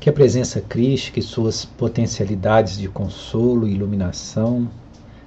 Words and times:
que 0.00 0.08
a 0.08 0.12
presença 0.14 0.62
crística 0.62 1.20
e 1.20 1.22
suas 1.22 1.66
potencialidades 1.66 2.78
de 2.78 2.88
consolo 2.88 3.68
e 3.68 3.74
iluminação 3.74 4.66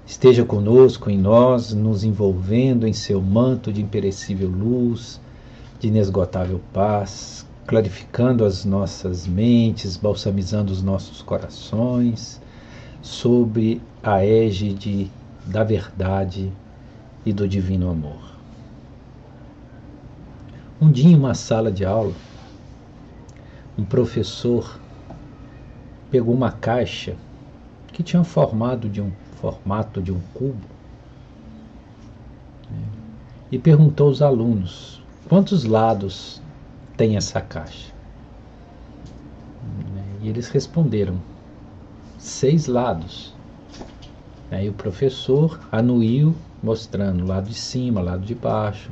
esteja 0.04 0.44
conosco 0.44 1.12
em 1.12 1.18
nós, 1.18 1.72
nos 1.74 2.04
envolvendo 2.04 2.88
em 2.88 2.92
seu 2.92 3.22
manto 3.22 3.72
de 3.72 3.84
imperecível 3.84 4.50
luz, 4.50 5.22
de 5.80 5.90
inesgotável 5.90 6.60
paz, 6.74 7.46
clarificando 7.68 8.44
as 8.44 8.66
nossas 8.66 9.28
mentes, 9.28 9.96
balsamizando 9.96 10.74
os 10.74 10.82
nossos 10.82 11.22
corações, 11.22 12.42
sobre 13.00 13.80
a 14.02 14.26
égide 14.26 15.12
da 15.46 15.64
verdade 15.64 16.52
e 17.24 17.32
do 17.32 17.48
divino 17.48 17.92
amor. 17.92 18.34
Um 20.82 20.92
dia, 20.92 21.12
em 21.12 21.16
uma 21.16 21.36
sala 21.36 21.72
de 21.72 21.86
aula, 21.86 22.14
um 23.78 23.84
professor 23.84 24.80
pegou 26.12 26.34
uma 26.34 26.52
caixa 26.52 27.16
que 27.88 28.04
tinha 28.04 28.24
formado 28.24 28.88
de 28.88 29.02
um 29.02 29.12
formato 29.42 30.02
de 30.02 30.12
um 30.12 30.20
cubo 30.34 30.66
né, 32.70 32.86
e 33.52 33.58
perguntou 33.58 34.08
aos 34.08 34.22
alunos 34.22 35.02
quantos 35.28 35.64
lados 35.64 36.42
tem 36.96 37.18
essa 37.18 37.42
caixa. 37.42 37.92
E 40.22 40.30
eles 40.30 40.48
responderam 40.50 41.20
seis 42.18 42.68
lados. 42.68 43.34
Aí 44.50 44.70
o 44.70 44.74
professor 44.74 45.60
anuiu, 45.72 46.36
mostrando 46.62 47.26
lado 47.26 47.50
de 47.50 47.56
cima, 47.56 48.02
lado 48.02 48.24
de 48.24 48.36
baixo, 48.36 48.92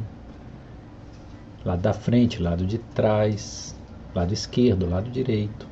lado 1.64 1.82
da 1.82 1.94
frente, 1.94 2.42
lado 2.42 2.66
de 2.66 2.80
trás, 2.80 3.76
lado 4.14 4.34
esquerdo, 4.34 4.90
lado 4.90 5.10
direito. 5.10 5.68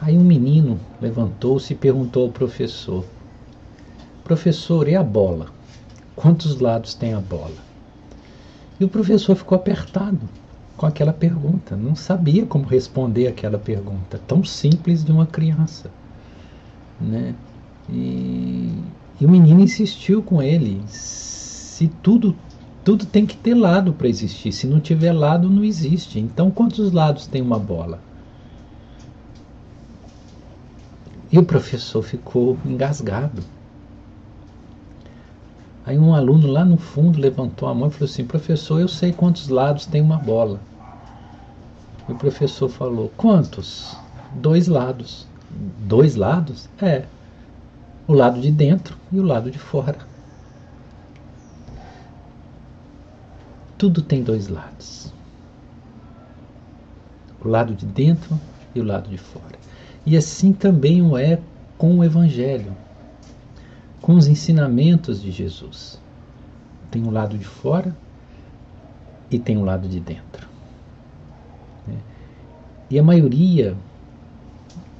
Aí 0.00 0.16
um 0.16 0.24
menino 0.24 0.78
levantou-se 1.00 1.72
e 1.72 1.76
perguntou 1.76 2.24
ao 2.24 2.32
professor: 2.32 3.04
Professor, 4.22 4.88
e 4.88 4.94
a 4.94 5.02
bola? 5.02 5.46
Quantos 6.14 6.60
lados 6.60 6.94
tem 6.94 7.14
a 7.14 7.20
bola? 7.20 7.66
E 8.78 8.84
o 8.84 8.88
professor 8.88 9.34
ficou 9.34 9.56
apertado 9.56 10.28
com 10.76 10.84
aquela 10.84 11.12
pergunta, 11.12 11.74
não 11.74 11.96
sabia 11.96 12.44
como 12.44 12.66
responder 12.66 13.26
aquela 13.26 13.58
pergunta 13.58 14.20
tão 14.26 14.44
simples 14.44 15.02
de 15.02 15.10
uma 15.10 15.26
criança, 15.26 15.90
né? 17.00 17.34
E, 17.88 18.74
e 19.18 19.24
o 19.24 19.28
menino 19.28 19.60
insistiu 19.60 20.22
com 20.22 20.42
ele: 20.42 20.82
se 20.88 21.88
tudo 22.02 22.36
tudo 22.86 23.04
tem 23.04 23.26
que 23.26 23.36
ter 23.36 23.54
lado 23.54 23.92
para 23.92 24.06
existir. 24.06 24.52
Se 24.52 24.64
não 24.64 24.78
tiver 24.78 25.12
lado, 25.12 25.50
não 25.50 25.64
existe. 25.64 26.20
Então, 26.20 26.52
quantos 26.52 26.92
lados 26.92 27.26
tem 27.26 27.42
uma 27.42 27.58
bola? 27.58 27.98
E 31.32 31.36
o 31.36 31.42
professor 31.42 32.00
ficou 32.00 32.56
engasgado. 32.64 33.42
Aí 35.84 35.98
um 35.98 36.14
aluno 36.14 36.46
lá 36.46 36.64
no 36.64 36.76
fundo 36.76 37.18
levantou 37.18 37.68
a 37.68 37.74
mão 37.74 37.88
e 37.88 37.90
falou 37.90 38.08
assim: 38.08 38.24
Professor, 38.24 38.80
eu 38.80 38.86
sei 38.86 39.12
quantos 39.12 39.48
lados 39.48 39.84
tem 39.84 40.00
uma 40.00 40.18
bola. 40.18 40.60
E 42.08 42.12
o 42.12 42.14
professor 42.14 42.68
falou: 42.68 43.10
Quantos? 43.16 43.96
Dois 44.32 44.68
lados. 44.68 45.26
Dois 45.80 46.14
lados? 46.14 46.68
É. 46.80 47.04
O 48.06 48.12
lado 48.12 48.40
de 48.40 48.52
dentro 48.52 48.96
e 49.10 49.18
o 49.18 49.24
lado 49.24 49.50
de 49.50 49.58
fora. 49.58 49.98
Tudo 53.78 54.00
tem 54.00 54.22
dois 54.22 54.48
lados: 54.48 55.12
o 57.44 57.48
lado 57.48 57.74
de 57.74 57.84
dentro 57.84 58.38
e 58.74 58.80
o 58.80 58.84
lado 58.84 59.08
de 59.08 59.18
fora. 59.18 59.58
E 60.04 60.16
assim 60.16 60.52
também 60.52 61.02
o 61.02 61.16
é 61.16 61.40
com 61.76 61.98
o 61.98 62.04
Evangelho, 62.04 62.74
com 64.00 64.14
os 64.14 64.26
ensinamentos 64.26 65.20
de 65.20 65.30
Jesus. 65.30 66.00
Tem 66.90 67.02
o 67.02 67.08
um 67.08 67.10
lado 67.10 67.36
de 67.36 67.44
fora 67.44 67.94
e 69.30 69.38
tem 69.38 69.56
o 69.56 69.60
um 69.60 69.64
lado 69.64 69.88
de 69.88 70.00
dentro. 70.00 70.48
Né? 71.86 71.98
E 72.90 72.98
a 72.98 73.02
maioria 73.02 73.76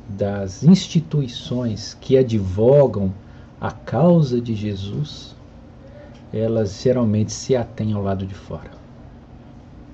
das 0.09 0.63
instituições 0.63 1.97
que 2.01 2.17
advogam 2.17 3.13
a 3.61 3.71
causa 3.71 4.41
de 4.41 4.55
Jesus 4.55 5.35
elas 6.37 6.83
geralmente 6.83 7.33
se 7.33 7.57
atêm 7.57 7.93
ao 7.93 8.03
lado 8.03 8.27
de 8.27 8.35
fora. 8.35 8.71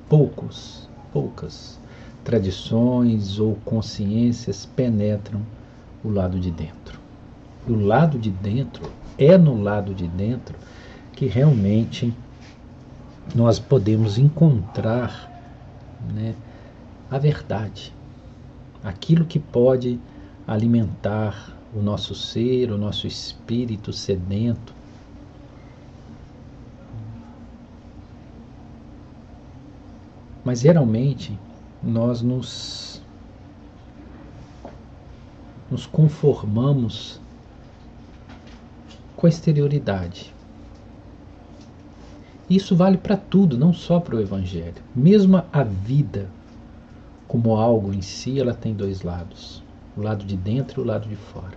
Poucos, 0.09 0.89
poucas 1.13 1.79
tradições 2.25 3.39
ou 3.39 3.57
consciências 3.65 4.67
penetram 4.67 5.41
o 6.05 6.09
lado 6.09 6.39
de 6.39 6.51
dentro. 6.51 6.99
E 7.67 7.73
o 7.73 7.85
lado 7.85 8.19
de 8.19 8.31
dentro 8.31 8.91
é 9.19 9.37
no 9.39 9.61
lado 9.63 9.95
de 9.95 10.07
dentro 10.09 10.57
que 11.13 11.27
realmente 11.27 12.13
nós 13.35 13.59
podemos 13.59 14.19
encontrar 14.19 15.31
né, 16.13 16.35
a 17.11 17.19
verdade, 17.19 17.93
aquilo 18.83 19.25
que 19.25 19.39
pode 19.39 19.99
alimentar 20.47 21.57
o 21.75 21.81
nosso 21.81 22.15
ser, 22.15 22.73
o 22.73 22.79
nosso 22.79 23.07
espírito 23.07 23.93
sedento 23.93 24.75
Mas 30.45 30.61
geralmente 30.61 31.39
nós 31.83 32.23
nos, 32.23 33.01
nos 35.71 35.87
conformamos 35.87 37.21
com 39.17 39.27
a 39.27 39.31
exterioridade. 39.31 40.35
Isso 42.51 42.75
vale 42.75 42.99
para 42.99 43.17
tudo, 43.17 43.57
não 43.57 43.73
só 43.73 44.01
para 44.01 44.17
o 44.17 44.21
Evangelho. 44.21 44.83
Mesmo 44.95 45.43
a 45.53 45.63
vida, 45.63 46.29
como 47.29 47.57
algo 47.57 47.95
em 47.95 48.03
si, 48.03 48.41
ela 48.41 48.53
tem 48.53 48.75
dois 48.75 49.03
lados: 49.03 49.63
o 49.97 50.03
lado 50.03 50.25
de 50.25 50.37
dentro 50.37 50.81
e 50.81 50.85
o 50.85 50.87
lado 50.87 51.09
de 51.09 51.17
fora. 51.17 51.57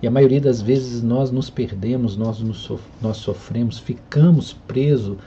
E 0.00 0.06
a 0.06 0.10
maioria 0.10 0.40
das 0.40 0.60
vezes 0.60 1.02
nós 1.02 1.30
nos 1.30 1.50
perdemos, 1.50 2.16
nós, 2.16 2.38
nos, 2.40 2.70
nós 3.00 3.16
sofremos, 3.16 3.78
ficamos 3.78 4.52
presos 4.52 5.18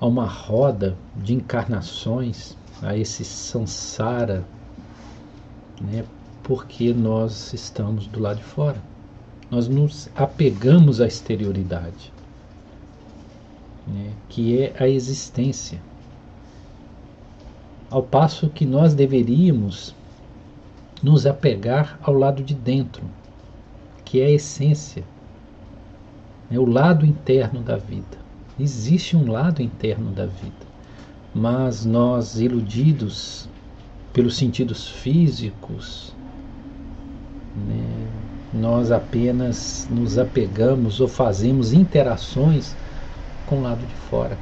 a 0.00 0.06
uma 0.06 0.26
roda 0.26 0.96
de 1.16 1.34
encarnações, 1.34 2.56
a 2.82 2.96
esse 2.96 3.24
samsara, 3.24 4.44
né, 5.80 6.04
porque 6.42 6.92
nós 6.92 7.52
estamos 7.52 8.06
do 8.06 8.20
lado 8.20 8.38
de 8.38 8.44
fora. 8.44 8.80
Nós 9.50 9.68
nos 9.68 10.08
apegamos 10.14 11.00
à 11.00 11.06
exterioridade, 11.06 12.12
né, 13.86 14.12
que 14.28 14.60
é 14.60 14.74
a 14.78 14.88
existência. 14.88 15.80
Ao 17.90 18.02
passo 18.02 18.48
que 18.48 18.66
nós 18.66 18.94
deveríamos 18.94 19.94
nos 21.02 21.26
apegar 21.26 21.98
ao 22.02 22.14
lado 22.14 22.42
de 22.42 22.54
dentro, 22.54 23.04
que 24.04 24.20
é 24.20 24.26
a 24.26 24.30
essência, 24.30 25.04
é 26.50 26.58
o 26.58 26.64
lado 26.64 27.06
interno 27.06 27.60
da 27.60 27.76
vida. 27.76 28.23
Existe 28.58 29.16
um 29.16 29.32
lado 29.32 29.60
interno 29.60 30.12
da 30.12 30.26
vida, 30.26 30.64
mas 31.34 31.84
nós, 31.84 32.38
iludidos 32.38 33.48
pelos 34.12 34.36
sentidos 34.36 34.86
físicos, 34.86 36.14
né, 37.56 38.08
nós 38.52 38.92
apenas 38.92 39.88
nos 39.90 40.18
apegamos 40.18 41.00
ou 41.00 41.08
fazemos 41.08 41.72
interações 41.72 42.76
com 43.44 43.58
o 43.58 43.62
lado 43.62 43.84
de 43.84 43.94
fora, 44.08 44.38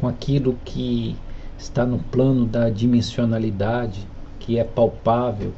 com 0.00 0.06
aquilo 0.06 0.56
que 0.64 1.16
está 1.58 1.84
no 1.84 1.98
plano 1.98 2.46
da 2.46 2.70
dimensionalidade, 2.70 4.06
que 4.38 4.60
é 4.60 4.62
palpável, 4.62 5.52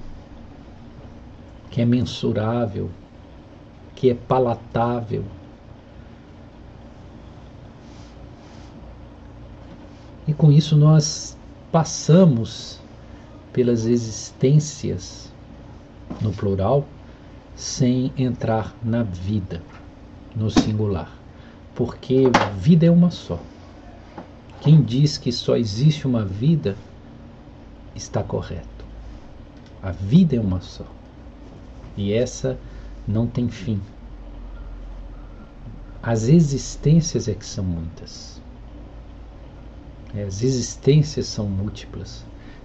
que 1.70 1.82
é 1.82 1.84
mensurável, 1.84 2.88
que 3.94 4.08
é 4.08 4.14
palatável 4.14 5.24
E 10.28 10.34
com 10.34 10.52
isso 10.52 10.76
nós 10.76 11.38
passamos 11.72 12.78
pelas 13.50 13.86
existências, 13.86 15.32
no 16.20 16.34
plural, 16.34 16.86
sem 17.56 18.12
entrar 18.14 18.76
na 18.84 19.02
vida, 19.02 19.62
no 20.36 20.50
singular. 20.50 21.10
Porque 21.74 22.24
vida 22.58 22.84
é 22.84 22.90
uma 22.90 23.10
só. 23.10 23.40
Quem 24.60 24.82
diz 24.82 25.16
que 25.16 25.32
só 25.32 25.56
existe 25.56 26.06
uma 26.06 26.26
vida 26.26 26.76
está 27.94 28.22
correto. 28.22 28.84
A 29.82 29.92
vida 29.92 30.36
é 30.36 30.40
uma 30.40 30.60
só. 30.60 30.84
E 31.96 32.12
essa 32.12 32.58
não 33.06 33.26
tem 33.26 33.48
fim. 33.48 33.80
As 36.02 36.24
existências 36.28 37.28
é 37.28 37.34
que 37.34 37.46
são 37.46 37.64
muitas. 37.64 38.38
É, 40.14 40.22
as 40.22 40.42
existências 40.42 41.26
são 41.26 41.46
múltiplas. 41.46 42.24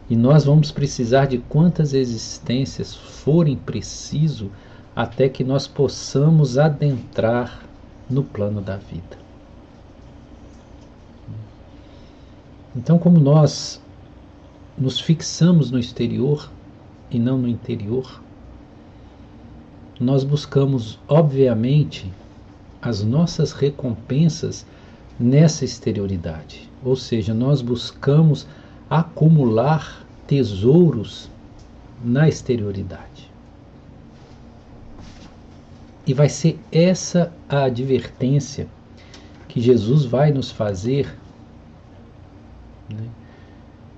E 0.09 0.15
nós 0.15 0.45
vamos 0.45 0.71
precisar 0.71 1.25
de 1.25 1.37
quantas 1.37 1.93
existências 1.93 2.93
forem 2.93 3.55
preciso 3.55 4.51
até 4.95 5.27
que 5.27 5.43
nós 5.43 5.67
possamos 5.67 6.57
adentrar 6.57 7.63
no 8.09 8.23
plano 8.23 8.61
da 8.61 8.77
vida. 8.77 9.17
Então, 12.75 12.97
como 12.97 13.19
nós 13.19 13.81
nos 14.77 14.99
fixamos 14.99 15.69
no 15.69 15.79
exterior 15.79 16.49
e 17.09 17.19
não 17.19 17.37
no 17.37 17.47
interior, 17.47 18.21
nós 19.99 20.23
buscamos, 20.23 20.99
obviamente, 21.07 22.11
as 22.81 23.03
nossas 23.03 23.51
recompensas 23.51 24.65
nessa 25.19 25.63
exterioridade. 25.63 26.72
Ou 26.83 26.95
seja, 26.95 27.33
nós 27.33 27.61
buscamos 27.61 28.47
acumular 28.89 30.05
tesouros 30.27 31.29
na 32.03 32.27
exterioridade. 32.27 33.31
E 36.05 36.13
vai 36.13 36.27
ser 36.27 36.59
essa 36.71 37.31
a 37.47 37.63
advertência 37.63 38.67
que 39.47 39.61
Jesus 39.61 40.03
vai 40.03 40.31
nos 40.31 40.51
fazer 40.51 41.07
né? 42.89 43.07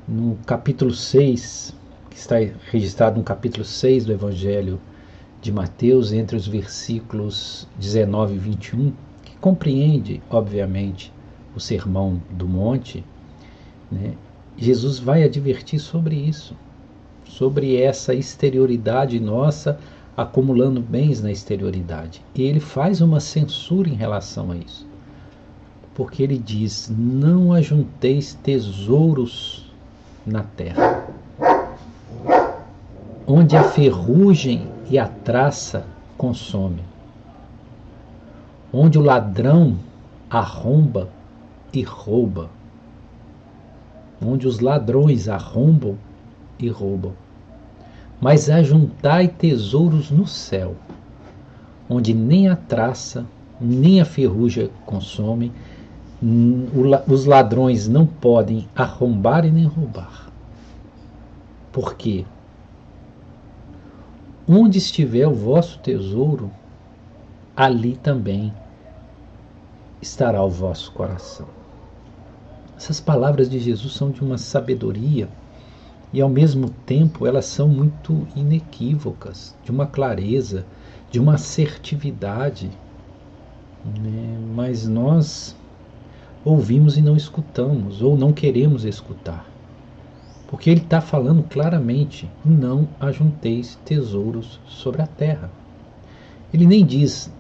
no 0.08 0.38
capítulo 0.46 0.94
6, 0.94 1.74
que 2.12 2.18
está 2.18 2.36
registrado 2.70 3.18
no 3.18 3.24
capítulo 3.24 3.66
6 3.66 4.06
do 4.06 4.12
Evangelho 4.12 4.80
de 5.42 5.52
Mateus, 5.52 6.12
entre 6.12 6.36
os 6.36 6.48
versículos 6.48 7.68
19 7.80 8.36
e 8.36 8.38
21, 8.38 8.94
que 9.24 9.36
compreende, 9.38 10.22
obviamente, 10.30 11.12
o 11.56 11.60
Sermão 11.60 12.22
do 12.30 12.48
Monte, 12.48 13.04
né? 13.92 14.14
Jesus 14.58 15.00
vai 15.00 15.24
advertir 15.24 15.80
sobre 15.80 16.16
isso, 16.16 16.56
sobre 17.26 17.76
essa 17.76 18.14
exterioridade 18.14 19.20
nossa 19.20 19.78
acumulando 20.16 20.80
bens 20.80 21.22
na 21.22 21.32
exterioridade. 21.32 22.22
E 22.34 22.44
ele 22.44 22.60
faz 22.60 23.02
uma 23.02 23.20
censura 23.20 23.90
em 23.90 23.96
relação 23.96 24.52
a 24.52 24.56
isso. 24.56 24.88
Porque 25.94 26.24
ele 26.24 26.38
diz: 26.38 26.92
Não 26.96 27.52
ajunteis 27.52 28.34
tesouros 28.34 29.72
na 30.26 30.44
terra, 30.44 31.06
onde 33.28 33.56
a 33.56 33.64
ferrugem 33.64 34.68
e 34.90 34.98
a 34.98 35.08
traça 35.08 35.86
consomem, 36.18 36.84
onde 38.72 38.98
o 38.98 39.02
ladrão 39.02 39.78
arromba 40.30 41.10
e 41.76 41.84
rouba, 41.84 42.50
onde 44.22 44.48
os 44.48 44.60
ladrões 44.60 45.28
arrombam 45.28 45.98
e 46.58 46.70
roubam 46.70 47.14
mas 48.20 48.50
ajuntai 48.50 49.28
tesouros 49.28 50.10
no 50.10 50.26
céu, 50.26 50.76
onde 51.90 52.14
nem 52.14 52.48
a 52.48 52.56
traça, 52.56 53.26
nem 53.60 54.02
a 54.02 54.06
ferrugem 54.06 54.70
consome, 54.86 55.52
os 57.08 57.26
ladrões 57.26 57.88
não 57.88 58.06
podem 58.06 58.68
arrombar 58.76 59.46
e 59.46 59.52
nem 59.52 59.66
roubar. 59.66 60.32
Por 61.72 61.96
quê? 61.96 62.26
Onde 64.48 64.78
estiver 64.78 65.28
o 65.28 65.34
vosso 65.34 65.80
tesouro, 65.80 66.50
ali 67.56 67.98
também 67.98 68.54
estará 70.02 70.44
o 70.44 70.50
vosso 70.50 70.92
coração. 70.94 71.55
Essas 72.78 73.00
palavras 73.00 73.50
de 73.50 73.58
Jesus 73.60 73.94
são 73.94 74.12
de 74.12 74.22
uma 74.22 74.38
sabedoria 74.38 75.30
e 76.12 76.22
ao 76.22 76.30
mesmo 76.30 76.70
tempo 76.86 77.26
elas 77.26 77.46
são 77.46 77.68
muito 77.68 78.28
inequívocas, 78.36 79.56
de 79.64 79.72
uma 79.72 79.86
clareza, 79.86 80.66
de 81.10 81.20
uma 81.20 81.36
assertividade. 81.36 82.70
Né? 83.86 84.38
Mas 84.56 84.88
nós 84.88 85.56
ouvimos 86.44 86.98
e 86.98 87.02
não 87.02 87.16
escutamos, 87.16 88.02
ou 88.02 88.18
não 88.18 88.32
queremos 88.32 88.86
escutar. 88.86 89.46
Porque 90.48 90.70
ele 90.70 90.82
está 90.82 91.02
falando 91.02 91.44
claramente: 91.44 92.30
não 92.44 92.88
ajunteis 93.00 93.80
tesouros 93.84 94.60
sobre 94.68 95.02
a 95.02 95.08
terra. 95.08 95.50
Ele 96.54 96.66
nem 96.66 96.86
diz, 96.86 97.32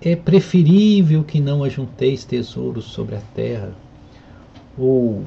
é 0.00 0.16
preferível 0.16 1.22
que 1.22 1.40
não 1.40 1.62
ajunteis 1.62 2.24
tesouros 2.24 2.86
sobre 2.86 3.16
a 3.16 3.20
terra, 3.34 3.72
ou 4.78 5.24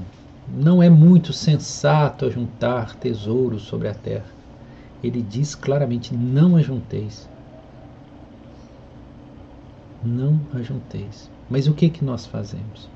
não 0.48 0.82
é 0.82 0.90
muito 0.90 1.34
sensato 1.34 2.26
ajuntar 2.26 2.96
tesouros 2.96 3.64
sobre 3.64 3.88
a 3.88 3.94
terra. 3.94 4.26
Ele 5.04 5.22
diz 5.22 5.56
claramente: 5.56 6.16
não 6.16 6.56
ajunteis. 6.56 7.30
Não 10.04 10.40
ajunteis. 10.54 11.30
Mas 11.50 11.68
o 11.68 11.74
que, 11.74 11.90
que 11.90 12.04
nós 12.04 12.26
fazemos? 12.26 12.90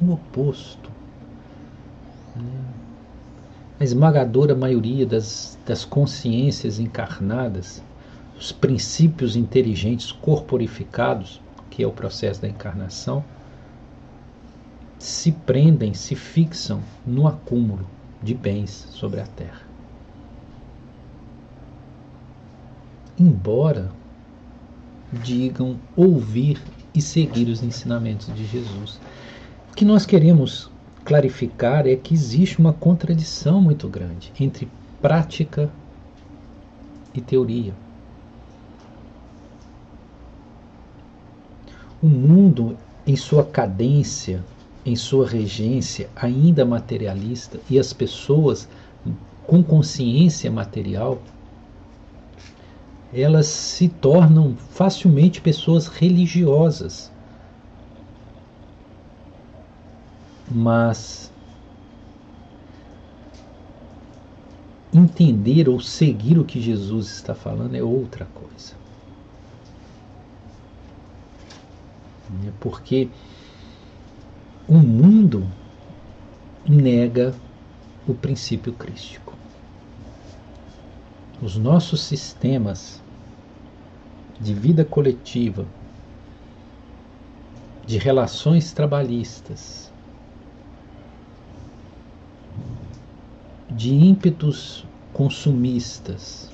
O 0.00 0.12
oposto. 0.12 0.90
Né? 2.36 2.64
A 3.80 3.84
esmagadora 3.84 4.54
maioria 4.54 5.06
das, 5.06 5.58
das 5.66 5.84
consciências 5.84 6.78
encarnadas, 6.78 7.82
os 8.38 8.52
princípios 8.52 9.36
inteligentes 9.36 10.12
corporificados, 10.12 11.40
que 11.70 11.82
é 11.82 11.86
o 11.86 11.92
processo 11.92 12.42
da 12.42 12.48
encarnação, 12.48 13.24
se 15.02 15.32
prendem, 15.32 15.92
se 15.94 16.14
fixam 16.14 16.80
no 17.04 17.26
acúmulo 17.26 17.84
de 18.22 18.34
bens 18.34 18.86
sobre 18.92 19.20
a 19.20 19.26
terra. 19.26 19.62
Embora 23.18 23.90
digam 25.12 25.76
ouvir 25.96 26.62
e 26.94 27.02
seguir 27.02 27.48
os 27.48 27.64
ensinamentos 27.64 28.32
de 28.32 28.46
Jesus. 28.46 29.00
O 29.72 29.74
que 29.74 29.84
nós 29.84 30.06
queremos 30.06 30.70
clarificar 31.04 31.84
é 31.84 31.96
que 31.96 32.14
existe 32.14 32.60
uma 32.60 32.72
contradição 32.72 33.60
muito 33.60 33.88
grande 33.88 34.32
entre 34.38 34.68
prática 35.00 35.68
e 37.12 37.20
teoria. 37.20 37.74
O 42.00 42.06
mundo, 42.06 42.78
em 43.04 43.16
sua 43.16 43.44
cadência 43.44 44.44
em 44.84 44.96
sua 44.96 45.26
regência 45.28 46.10
ainda 46.16 46.64
materialista 46.64 47.60
e 47.70 47.78
as 47.78 47.92
pessoas 47.92 48.68
com 49.46 49.62
consciência 49.62 50.50
material, 50.50 51.20
elas 53.12 53.46
se 53.46 53.88
tornam 53.88 54.56
facilmente 54.56 55.40
pessoas 55.40 55.86
religiosas. 55.86 57.10
Mas 60.50 61.30
entender 64.92 65.68
ou 65.68 65.80
seguir 65.80 66.38
o 66.38 66.44
que 66.44 66.60
Jesus 66.60 67.08
está 67.08 67.34
falando 67.34 67.74
é 67.74 67.82
outra 67.82 68.26
coisa. 68.26 68.74
Porque 72.60 73.08
o 74.68 74.74
mundo 74.74 75.46
nega 76.68 77.34
o 78.06 78.14
princípio 78.14 78.72
crístico. 78.72 79.34
Os 81.42 81.56
nossos 81.56 82.00
sistemas 82.02 83.02
de 84.40 84.54
vida 84.54 84.84
coletiva, 84.84 85.66
de 87.84 87.98
relações 87.98 88.72
trabalhistas, 88.72 89.92
de 93.68 93.92
ímpetos 93.92 94.86
consumistas, 95.12 96.50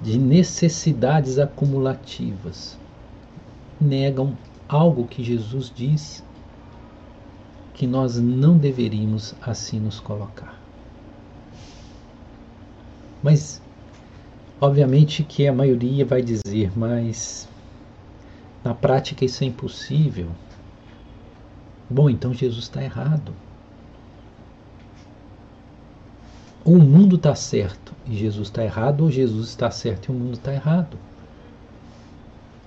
de 0.00 0.18
necessidades 0.18 1.38
acumulativas, 1.38 2.78
negam 3.80 4.36
algo 4.72 5.06
que 5.06 5.22
Jesus 5.22 5.70
diz 5.74 6.24
que 7.74 7.86
nós 7.86 8.16
não 8.16 8.56
deveríamos 8.56 9.34
assim 9.42 9.78
nos 9.78 10.00
colocar. 10.00 10.58
Mas, 13.22 13.60
obviamente, 14.60 15.22
que 15.22 15.46
a 15.46 15.52
maioria 15.52 16.04
vai 16.06 16.22
dizer, 16.22 16.72
mas 16.74 17.46
na 18.64 18.74
prática 18.74 19.24
isso 19.24 19.44
é 19.44 19.46
impossível. 19.46 20.28
Bom, 21.88 22.08
então 22.08 22.32
Jesus 22.32 22.64
está 22.64 22.82
errado. 22.82 23.32
Ou 26.64 26.76
o 26.76 26.82
mundo 26.82 27.16
está 27.16 27.34
certo 27.34 27.92
e 28.06 28.16
Jesus 28.16 28.48
está 28.48 28.64
errado, 28.64 29.02
ou 29.02 29.10
Jesus 29.10 29.48
está 29.48 29.70
certo 29.70 30.06
e 30.06 30.10
o 30.12 30.18
mundo 30.18 30.34
está 30.34 30.52
errado. 30.54 30.96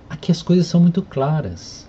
Aqui 0.08 0.30
as 0.30 0.42
coisas 0.42 0.66
são 0.66 0.80
muito 0.80 1.02
claras. 1.02 1.88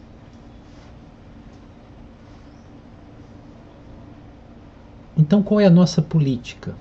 Então, 5.17 5.41
qual 5.41 5.59
é 5.59 5.65
a 5.65 5.69
nossa 5.69 6.01
política? 6.01 6.75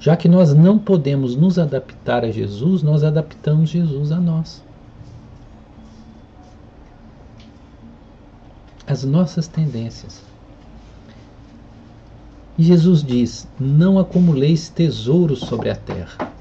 Já 0.00 0.16
que 0.16 0.28
nós 0.28 0.52
não 0.52 0.78
podemos 0.78 1.36
nos 1.36 1.58
adaptar 1.58 2.24
a 2.24 2.30
Jesus, 2.30 2.82
nós 2.82 3.04
adaptamos 3.04 3.70
Jesus 3.70 4.10
a 4.10 4.18
nós. 4.18 4.62
As 8.86 9.04
nossas 9.04 9.46
tendências. 9.46 10.22
E 12.56 12.62
Jesus 12.62 13.04
diz: 13.04 13.46
Não 13.58 13.98
acumuleis 13.98 14.68
tesouros 14.68 15.40
sobre 15.40 15.70
a 15.70 15.76
terra. 15.76 16.32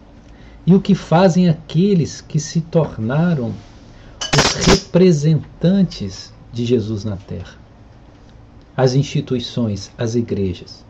E 0.66 0.74
o 0.74 0.82
que 0.82 0.96
fazem 0.96 1.48
aqueles 1.48 2.22
que 2.22 2.40
se 2.40 2.62
tornaram 2.62 3.54
os 4.36 4.66
representantes 4.66 6.34
de 6.52 6.66
Jesus 6.66 7.04
na 7.04 7.18
terra? 7.18 7.56
As 8.76 8.94
instituições, 8.94 9.92
as 9.98 10.16
igrejas, 10.16 10.86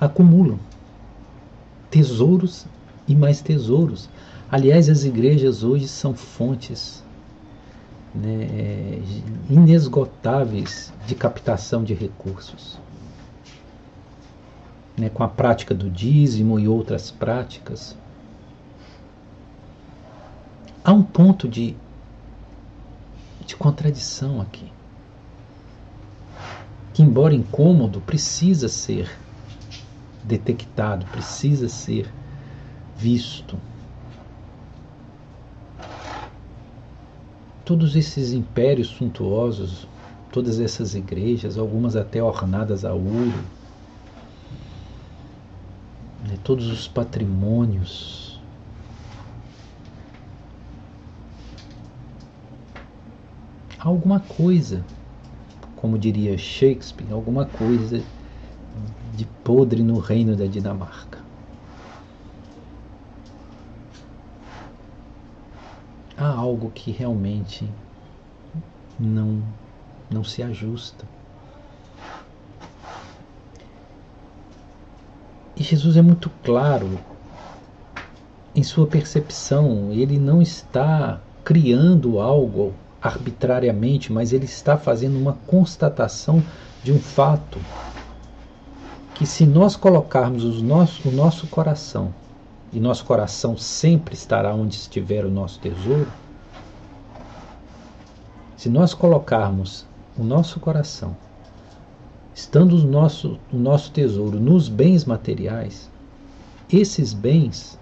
acumulam 0.00 0.58
tesouros 1.90 2.66
e 3.06 3.14
mais 3.14 3.40
tesouros. 3.40 4.08
Aliás, 4.50 4.88
as 4.88 5.04
igrejas 5.04 5.62
hoje 5.62 5.88
são 5.88 6.14
fontes 6.14 7.02
né, 8.14 9.02
inesgotáveis 9.48 10.92
de 11.06 11.14
captação 11.14 11.84
de 11.84 11.94
recursos. 11.94 12.78
Né, 14.96 15.08
com 15.08 15.22
a 15.22 15.28
prática 15.28 15.74
do 15.74 15.88
dízimo 15.88 16.58
e 16.58 16.66
outras 16.66 17.10
práticas. 17.10 17.96
Há 20.82 20.92
um 20.92 21.02
ponto 21.02 21.48
de, 21.48 21.76
de 23.46 23.54
contradição 23.54 24.40
aqui. 24.40 24.72
Que, 26.94 27.02
embora 27.02 27.34
incômodo, 27.34 28.00
precisa 28.00 28.68
ser 28.68 29.08
detectado, 30.28 31.06
precisa 31.06 31.68
ser 31.68 32.06
visto. 32.98 33.58
Todos 37.64 37.96
esses 37.96 38.32
impérios 38.32 38.88
suntuosos, 38.88 39.88
todas 40.30 40.60
essas 40.60 40.94
igrejas, 40.94 41.56
algumas 41.56 41.96
até 41.96 42.22
ornadas 42.22 42.84
a 42.84 42.92
ouro, 42.92 43.42
né, 46.28 46.38
todos 46.44 46.66
os 46.66 46.86
patrimônios, 46.86 48.38
alguma 53.78 54.20
coisa, 54.20 54.84
como 55.76 55.98
diria 55.98 56.36
Shakespeare, 56.36 57.12
alguma 57.12 57.44
coisa 57.46 58.02
de 59.18 59.24
podre 59.42 59.82
no 59.82 59.98
reino 59.98 60.36
da 60.36 60.46
Dinamarca. 60.46 61.18
Há 66.16 66.28
algo 66.28 66.70
que 66.70 66.92
realmente 66.92 67.68
não, 68.96 69.42
não 70.08 70.22
se 70.22 70.40
ajusta. 70.40 71.04
E 75.56 75.64
Jesus 75.64 75.96
é 75.96 76.02
muito 76.02 76.30
claro 76.44 76.88
em 78.54 78.62
sua 78.62 78.86
percepção, 78.86 79.90
ele 79.90 80.16
não 80.16 80.40
está 80.40 81.20
criando 81.44 82.20
algo 82.20 82.72
arbitrariamente, 83.02 84.12
mas 84.12 84.32
ele 84.32 84.44
está 84.44 84.76
fazendo 84.76 85.18
uma 85.18 85.32
constatação 85.48 86.40
de 86.84 86.92
um 86.92 87.00
fato 87.00 87.58
que 89.18 89.26
se 89.26 89.44
nós 89.44 89.74
colocarmos 89.74 90.44
o 90.44 90.62
nosso, 90.62 91.08
o 91.08 91.10
nosso 91.10 91.48
coração, 91.48 92.14
e 92.72 92.78
nosso 92.78 93.04
coração 93.04 93.56
sempre 93.56 94.14
estará 94.14 94.54
onde 94.54 94.76
estiver 94.76 95.24
o 95.24 95.30
nosso 95.30 95.58
tesouro, 95.58 96.06
se 98.56 98.68
nós 98.68 98.94
colocarmos 98.94 99.84
o 100.16 100.22
nosso 100.22 100.60
coração, 100.60 101.16
estando 102.32 102.76
o 102.76 102.86
nosso, 102.86 103.40
o 103.52 103.56
nosso 103.56 103.90
tesouro 103.90 104.38
nos 104.38 104.68
bens 104.68 105.04
materiais, 105.04 105.90
esses 106.72 107.12
bens, 107.12 107.76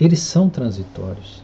eles 0.00 0.18
são 0.18 0.48
transitórios. 0.48 1.40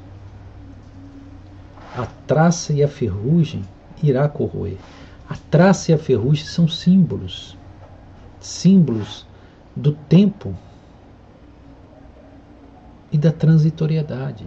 A 1.96 2.06
traça 2.26 2.72
e 2.72 2.82
a 2.82 2.88
ferrugem 2.88 3.62
irá 4.02 4.28
corroer. 4.28 4.78
A 5.28 5.36
traça 5.36 5.92
e 5.92 5.94
a 5.94 5.98
ferrugem 5.98 6.44
são 6.44 6.66
símbolos 6.66 7.56
símbolos 8.42 9.26
do 9.74 9.92
tempo 9.92 10.54
e 13.10 13.16
da 13.16 13.32
transitoriedade. 13.32 14.46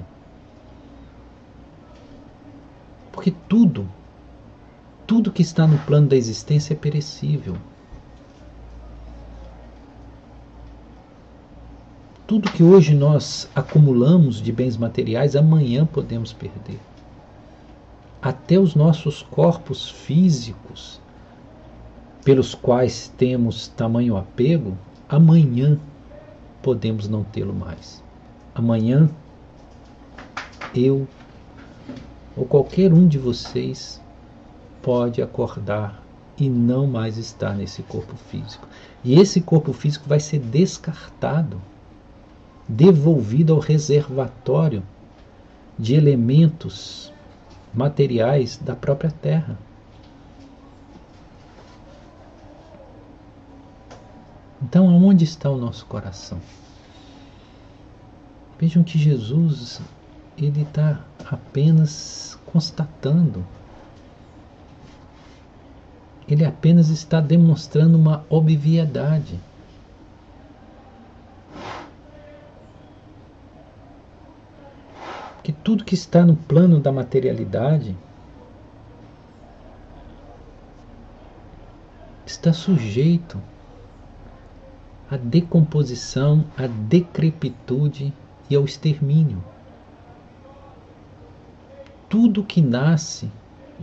Porque 3.11 3.33
tudo, 3.47 3.87
tudo 5.07 5.31
que 5.31 5.41
está 5.41 5.65
no 5.65 5.77
plano 5.79 6.07
da 6.07 6.15
existência 6.15 6.73
é 6.73 6.77
perecível. 6.77 7.55
Tudo 12.27 12.51
que 12.51 12.63
hoje 12.63 12.93
nós 12.93 13.47
acumulamos 13.55 14.41
de 14.41 14.51
bens 14.51 14.75
materiais, 14.75 15.35
amanhã 15.35 15.85
podemos 15.85 16.33
perder. 16.33 16.79
Até 18.19 18.57
os 18.59 18.73
nossos 18.73 19.21
corpos 19.21 19.89
físicos 19.89 20.99
pelos 22.25 22.55
quais 22.55 23.13
temos 23.17 23.67
tamanho 23.67 24.17
apego, 24.17 24.75
amanhã 25.07 25.79
podemos 26.59 27.07
não 27.07 27.23
tê-lo 27.23 27.53
mais. 27.53 28.03
Amanhã 28.55 29.07
eu 30.73 31.07
ou 32.35 32.43
qualquer 32.43 32.91
um 32.91 33.07
de 33.07 33.19
vocês 33.19 34.01
pode 34.81 35.21
acordar 35.21 36.03
e 36.35 36.49
não 36.49 36.87
mais 36.87 37.17
estar 37.17 37.53
nesse 37.53 37.83
corpo 37.83 38.15
físico. 38.15 38.67
E 39.03 39.19
esse 39.19 39.39
corpo 39.39 39.71
físico 39.71 40.09
vai 40.09 40.19
ser 40.19 40.39
descartado, 40.39 41.61
devolvido 42.67 43.53
ao 43.53 43.59
reservatório 43.59 44.81
de 45.77 45.93
elementos 45.93 47.13
materiais 47.71 48.57
da 48.57 48.75
própria 48.75 49.11
Terra. 49.11 49.57
Então, 54.75 54.89
aonde 54.89 55.23
está 55.23 55.49
o 55.49 55.55
nosso 55.55 55.85
coração? 55.85 56.37
Vejam 58.59 58.83
que 58.83 58.97
Jesus 58.97 59.79
ele 60.37 60.63
está 60.63 60.99
apenas 61.31 62.37
constatando. 62.45 63.47
Ele 66.27 66.43
apenas 66.43 66.89
está 66.89 67.21
demonstrando 67.21 67.97
uma 67.97 68.25
obviedade. 68.29 69.39
Que 75.41 75.53
tudo 75.53 75.85
que 75.85 75.95
está 75.95 76.25
no 76.25 76.35
plano 76.35 76.81
da 76.81 76.91
materialidade 76.91 77.95
está 82.25 82.51
sujeito 82.51 83.41
à 85.09 85.17
decomposição, 85.17 86.45
à 86.57 86.67
decrepitude 86.67 88.13
e 88.49 88.55
ao 88.55 88.65
extermínio. 88.65 89.43
Tudo 92.09 92.43
que 92.43 92.61
nasce 92.61 93.29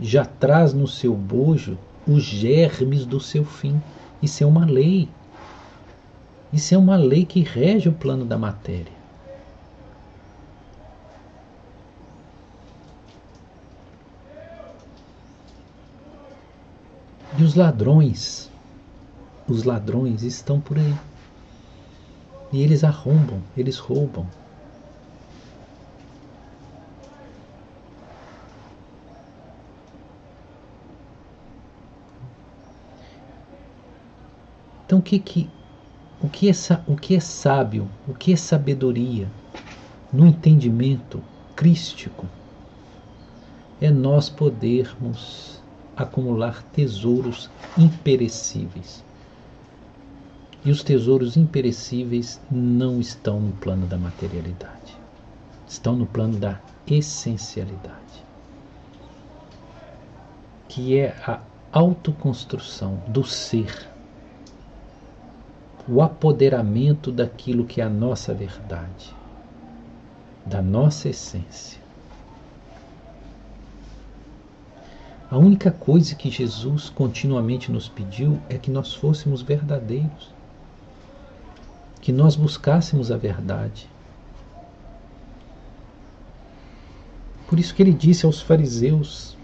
já 0.01 0.25
traz 0.25 0.73
no 0.73 0.87
seu 0.87 1.13
bojo 1.13 1.77
os 2.07 2.23
germes 2.23 3.05
do 3.05 3.19
seu 3.19 3.45
fim. 3.45 3.81
Isso 4.21 4.43
é 4.43 4.47
uma 4.47 4.65
lei. 4.65 5.09
Isso 6.51 6.73
é 6.73 6.77
uma 6.77 6.95
lei 6.95 7.25
que 7.25 7.41
rege 7.41 7.89
o 7.89 7.93
plano 7.93 8.25
da 8.25 8.37
matéria. 8.37 9.03
E 17.37 17.43
os 17.43 17.55
ladrões, 17.55 18.49
os 19.47 19.63
ladrões 19.63 20.21
estão 20.21 20.61
por 20.61 20.77
aí. 20.77 20.93
E 22.53 22.61
eles 22.61 22.83
arrombam, 22.83 23.43
eles 23.57 23.79
roubam. 23.79 24.29
Então 34.85 34.99
o 34.99 35.01
que 35.01 35.19
que 35.19 35.49
o 36.19 36.29
que 36.29 36.47
é, 36.49 36.53
o 36.87 36.95
que 36.95 37.15
é 37.15 37.19
sábio, 37.19 37.89
o 38.07 38.13
que 38.13 38.33
é 38.33 38.35
sabedoria 38.35 39.33
no 40.11 40.27
entendimento 40.27 41.23
crístico 41.55 42.27
é 43.79 43.91
nós 43.91 44.29
podermos 44.29 45.63
acumular 45.95 46.63
tesouros 46.71 47.51
imperecíveis 47.75 49.05
E 50.65 50.71
os 50.71 50.81
tesouros 50.81 51.35
imperecíveis 51.35 52.39
não 52.49 52.99
estão 52.99 53.39
no 53.39 53.51
plano 53.51 53.85
da 53.85 53.97
materialidade, 53.97 54.97
estão 55.67 55.93
no 55.93 56.05
plano 56.05 56.37
da 56.37 56.61
essencialidade, 56.87 58.23
que 60.69 60.97
é 60.97 61.15
a 61.27 61.41
autoconstrução 61.71 63.01
do 63.07 63.25
ser, 63.25 63.89
o 65.85 66.01
apoderamento 66.01 67.11
daquilo 67.11 67.65
que 67.65 67.81
é 67.81 67.83
a 67.83 67.89
nossa 67.89 68.33
verdade, 68.33 69.13
da 70.45 70.61
nossa 70.61 71.09
essência. 71.09 71.83
A 75.29 75.37
única 75.37 75.71
coisa 75.71 76.15
que 76.15 76.29
Jesus 76.29 76.89
continuamente 76.89 77.69
nos 77.69 77.89
pediu 77.89 78.39
é 78.47 78.57
que 78.57 78.71
nós 78.71 78.93
fôssemos 78.93 79.41
verdadeiros, 79.41 80.32
que 82.03 82.11
nós 82.11 82.35
buscássemos 82.35 83.09
a 83.11 83.15
verdade. 83.15 83.89
Por 87.47 87.57
isso 87.57 87.73
que 87.73 87.81
ele 87.81 87.93
disse 87.93 88.25
aos 88.25 88.41
fariseus: 88.41 89.37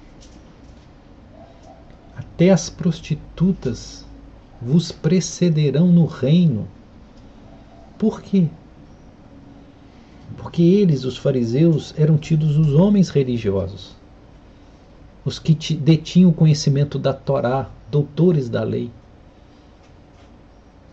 Até 2.18 2.50
as 2.50 2.70
prostitutas 2.70 4.06
vos 4.62 4.92
precederão 4.92 5.88
no 5.88 6.06
reino. 6.06 6.68
Por 7.98 8.22
quê? 8.22 8.50
Porque 10.36 10.62
eles, 10.62 11.06
os 11.06 11.16
fariseus, 11.16 11.94
eram 11.98 12.18
tidos 12.18 12.58
os 12.58 12.74
homens 12.74 13.10
religiosos 13.10 13.98
os 15.24 15.38
que 15.38 15.54
detinham 15.76 16.32
o 16.32 16.34
conhecimento 16.34 16.98
da 16.98 17.14
Torá, 17.14 17.70
doutores 17.92 18.50
da 18.50 18.64
lei. 18.64 18.90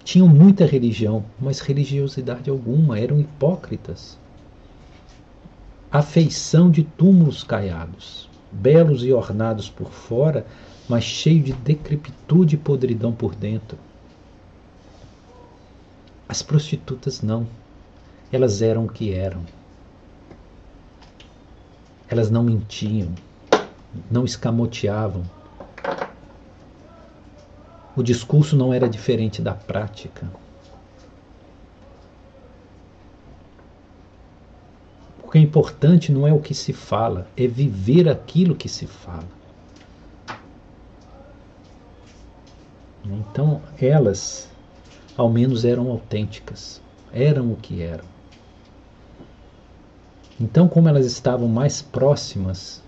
Tinham 0.06 0.28
muita 0.28 0.64
religião, 0.64 1.24
mas 1.36 1.58
religiosidade 1.58 2.48
alguma, 2.48 2.96
eram 2.96 3.20
hipócritas. 3.20 4.16
Afeição 5.90 6.70
de 6.70 6.84
túmulos 6.84 7.42
caiados, 7.42 8.30
belos 8.52 9.02
e 9.02 9.12
ornados 9.12 9.68
por 9.68 9.90
fora, 9.90 10.46
mas 10.88 11.02
cheio 11.02 11.42
de 11.42 11.52
decrepitude 11.52 12.54
e 12.54 12.58
podridão 12.58 13.10
por 13.12 13.34
dentro. 13.34 13.76
As 16.28 16.40
prostitutas 16.40 17.20
não. 17.20 17.44
Elas 18.30 18.62
eram 18.62 18.84
o 18.84 18.88
que 18.88 19.12
eram. 19.12 19.42
Elas 22.08 22.30
não 22.30 22.44
mentiam 22.44 23.12
não 24.10 24.24
escamoteavam. 24.24 25.22
O 27.96 28.02
discurso 28.02 28.54
não 28.54 28.74
era 28.74 28.86
diferente 28.86 29.40
da 29.40 29.54
prática. 29.54 30.30
O 35.24 35.30
que 35.30 35.38
é 35.38 35.40
importante 35.40 36.12
não 36.12 36.26
é 36.26 36.32
o 36.32 36.38
que 36.38 36.54
se 36.54 36.74
fala, 36.74 37.26
é 37.34 37.46
viver 37.46 38.06
aquilo 38.06 38.54
que 38.54 38.68
se 38.68 38.86
fala. 38.86 39.24
Então, 43.02 43.62
elas, 43.80 44.50
ao 45.16 45.30
menos, 45.30 45.64
eram 45.64 45.90
autênticas, 45.90 46.82
eram 47.12 47.52
o 47.52 47.56
que 47.56 47.80
eram. 47.80 48.04
Então, 50.38 50.68
como 50.68 50.86
elas 50.86 51.06
estavam 51.06 51.48
mais 51.48 51.80
próximas 51.80 52.82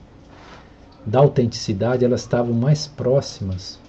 da 1.06 1.20
autenticidade, 1.20 2.04
elas 2.04 2.20
estavam 2.20 2.52
mais 2.52 2.86
próximas 2.86 3.80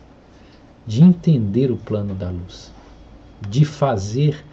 de 0.90 1.04
entender 1.04 1.70
o 1.70 1.78
plano 1.78 2.16
da 2.16 2.32
luz, 2.32 2.74
de 3.48 3.64
fazer 3.64 4.44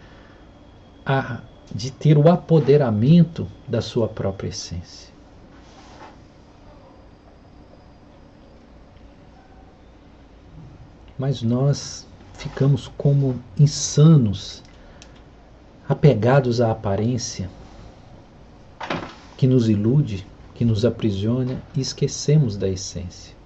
a 1.03 1.41
de 1.73 1.91
ter 1.91 2.15
o 2.17 2.29
apoderamento 2.29 3.45
da 3.67 3.81
sua 3.81 4.07
própria 4.07 4.49
essência. 4.49 5.11
Mas 11.17 11.41
nós 11.41 12.07
ficamos 12.33 12.87
como 12.97 13.37
insanos, 13.59 14.63
apegados 15.89 16.61
à 16.61 16.71
aparência 16.71 17.49
que 19.35 19.47
nos 19.47 19.67
ilude 19.67 20.25
que 20.53 20.63
nos 20.63 20.85
aprisiona 20.85 21.61
e 21.75 21.81
esquecemos 21.81 22.57
da 22.57 22.69
essência. 22.69 23.36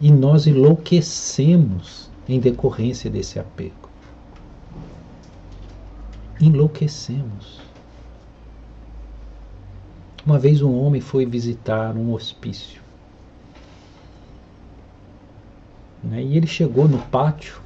E 0.00 0.12
nós 0.12 0.46
enlouquecemos 0.46 2.08
em 2.28 2.38
decorrência 2.38 3.10
desse 3.10 3.38
apego. 3.38 3.88
Enlouquecemos. 6.40 7.60
Uma 10.24 10.38
vez 10.38 10.62
um 10.62 10.78
homem 10.78 11.00
foi 11.00 11.26
visitar 11.26 11.96
um 11.96 12.12
hospício. 12.12 12.80
Né, 16.02 16.22
e 16.22 16.36
ele 16.36 16.46
chegou 16.46 16.86
no 16.86 16.98
pátio 16.98 17.60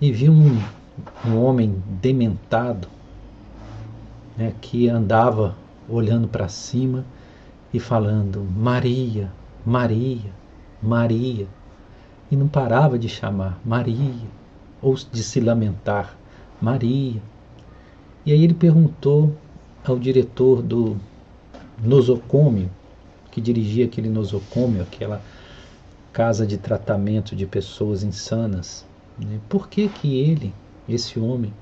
e 0.00 0.12
viu 0.12 0.32
um, 0.32 0.60
um 1.24 1.42
homem 1.42 1.82
dementado 2.00 2.88
né, 4.36 4.54
que 4.60 4.88
andava 4.88 5.56
olhando 5.88 6.28
para 6.28 6.46
cima 6.48 7.04
e 7.72 7.80
falando 7.80 8.42
Maria, 8.42 9.32
Maria, 9.64 10.30
Maria, 10.82 11.46
e 12.30 12.36
não 12.36 12.48
parava 12.48 12.98
de 12.98 13.08
chamar 13.08 13.58
Maria, 13.64 14.26
ou 14.80 14.94
de 14.94 15.22
se 15.22 15.40
lamentar 15.40 16.16
Maria. 16.60 17.20
E 18.24 18.32
aí 18.32 18.44
ele 18.44 18.54
perguntou 18.54 19.34
ao 19.84 19.98
diretor 19.98 20.62
do 20.62 20.96
nosocômio, 21.82 22.70
que 23.30 23.40
dirigia 23.40 23.86
aquele 23.86 24.08
nosocômio, 24.08 24.82
aquela 24.82 25.22
casa 26.12 26.46
de 26.46 26.58
tratamento 26.58 27.36
de 27.36 27.46
pessoas 27.46 28.02
insanas, 28.02 28.84
né, 29.18 29.38
por 29.48 29.68
que 29.68 29.88
que 29.88 30.18
ele, 30.18 30.52
esse 30.88 31.18
homem, 31.18 31.52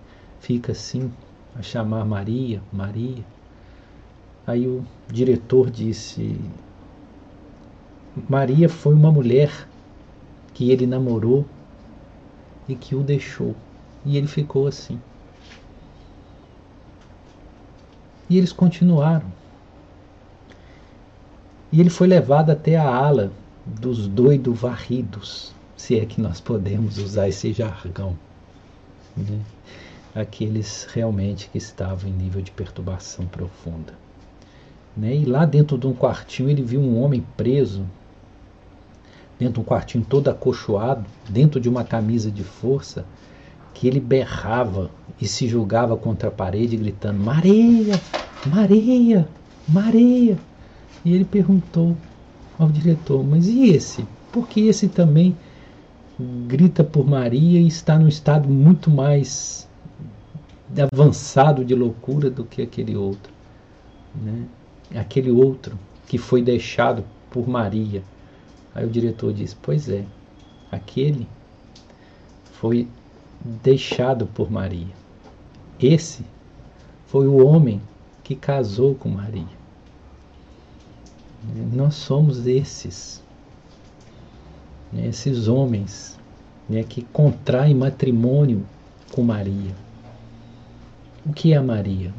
fica 0.40 0.72
assim 0.72 1.11
a 1.59 1.62
chamar 1.62 2.05
Maria, 2.05 2.61
Maria. 2.72 3.24
Aí 4.46 4.66
o 4.66 4.85
diretor 5.09 5.70
disse: 5.70 6.38
Maria 8.29 8.68
foi 8.68 8.94
uma 8.94 9.11
mulher 9.11 9.68
que 10.55 10.70
ele 10.70 10.87
namorou 10.87 11.44
e 12.68 12.74
que 12.74 12.94
o 12.94 13.02
deixou. 13.02 13.55
E 14.05 14.16
ele 14.16 14.26
ficou 14.26 14.66
assim. 14.66 15.00
E 18.29 18.38
eles 18.38 18.52
continuaram. 18.52 19.26
E 21.70 21.81
ele 21.81 21.90
foi 21.90 22.07
levado 22.07 22.50
até 22.50 22.76
a 22.76 22.88
ala 22.88 23.33
dos 23.64 24.07
doidos 24.09 24.59
varridos, 24.59 25.52
se 25.76 25.98
é 25.98 26.07
que 26.07 26.20
nós 26.20 26.40
podemos 26.40 26.98
usar 26.98 27.29
esse 27.29 27.52
jargão. 27.52 28.16
Né? 29.16 29.40
aqueles 30.16 30.85
realmente 30.94 31.50
que 31.50 31.59
estavam 31.59 32.09
em 32.09 32.12
nível 32.12 32.40
de 32.40 32.50
perturbação 32.50 33.26
profunda. 33.26 33.92
Né? 34.96 35.14
E 35.14 35.24
lá 35.26 35.44
dentro 35.44 35.76
de 35.76 35.87
um 35.87 35.92
quartinho 35.92 36.48
ele 36.48 36.62
viu 36.62 36.81
um 36.81 37.02
homem 37.02 37.24
preso, 37.37 37.85
dentro 39.38 39.55
de 39.55 39.61
um 39.61 39.64
quartinho 39.64 40.05
todo 40.09 40.29
acolchoado, 40.29 41.05
dentro 41.29 41.61
de 41.61 41.68
uma 41.68 41.85
camisa 41.85 42.31
de 42.31 42.42
força, 42.42 43.05
que 43.75 43.87
ele 43.87 44.01
berrava 44.01 44.90
e 45.20 45.27
se 45.27 45.46
julgava 45.46 45.96
contra 45.96 46.29
a 46.29 46.33
parede, 46.33 46.77
gritando: 46.77 47.22
Maria, 47.22 48.01
Maria, 48.46 49.29
Maria. 49.68 50.38
E 51.05 51.14
ele 51.14 51.25
perguntou 51.25 51.96
ao 52.59 52.68
diretor: 52.68 53.25
Mas 53.25 53.46
e 53.46 53.70
esse? 53.70 54.07
Por 54.33 54.49
que 54.49 54.68
esse 54.68 54.88
também 54.88 55.37
grita 56.18 56.83
por 56.83 57.07
Maria 57.07 57.61
e 57.61 57.66
está 57.66 57.99
num 57.99 58.09
estado 58.09 58.49
muito 58.49 58.90
mais 58.90 59.68
avançado 60.92 61.64
de 61.64 61.75
loucura 61.75 62.31
do 62.31 62.44
que 62.44 62.62
aquele 62.62 62.96
outro. 62.96 63.33
Né? 64.14 64.46
Aquele 64.94 65.31
outro 65.31 65.79
que 66.07 66.18
foi 66.18 66.42
deixado 66.42 67.05
por 67.31 67.49
Maria. 67.49 68.03
Aí 68.77 68.85
o 68.85 68.91
diretor 68.91 69.33
diz: 69.33 69.55
Pois 69.55 69.89
é, 69.89 70.05
aquele 70.71 71.27
foi 72.53 72.87
deixado 73.43 74.27
por 74.27 74.51
Maria. 74.51 74.95
Esse 75.81 76.27
foi 77.07 77.27
o 77.27 77.43
homem 77.45 77.81
que 78.23 78.37
casou 78.37 78.95
com 78.95 79.09
Maria. 79.09 79.57
Nós 81.73 81.95
somos 81.95 82.47
esses, 82.47 83.23
né, 84.93 85.07
esses 85.07 85.49
homens 85.49 86.19
né, 86.69 86.83
que 86.83 87.01
contraem 87.01 87.75
matrimônio 87.75 88.67
com 89.11 89.23
Maria. 89.23 89.75
O 91.25 91.33
que 91.33 91.55
é 91.55 91.61
Maria? 91.61 92.12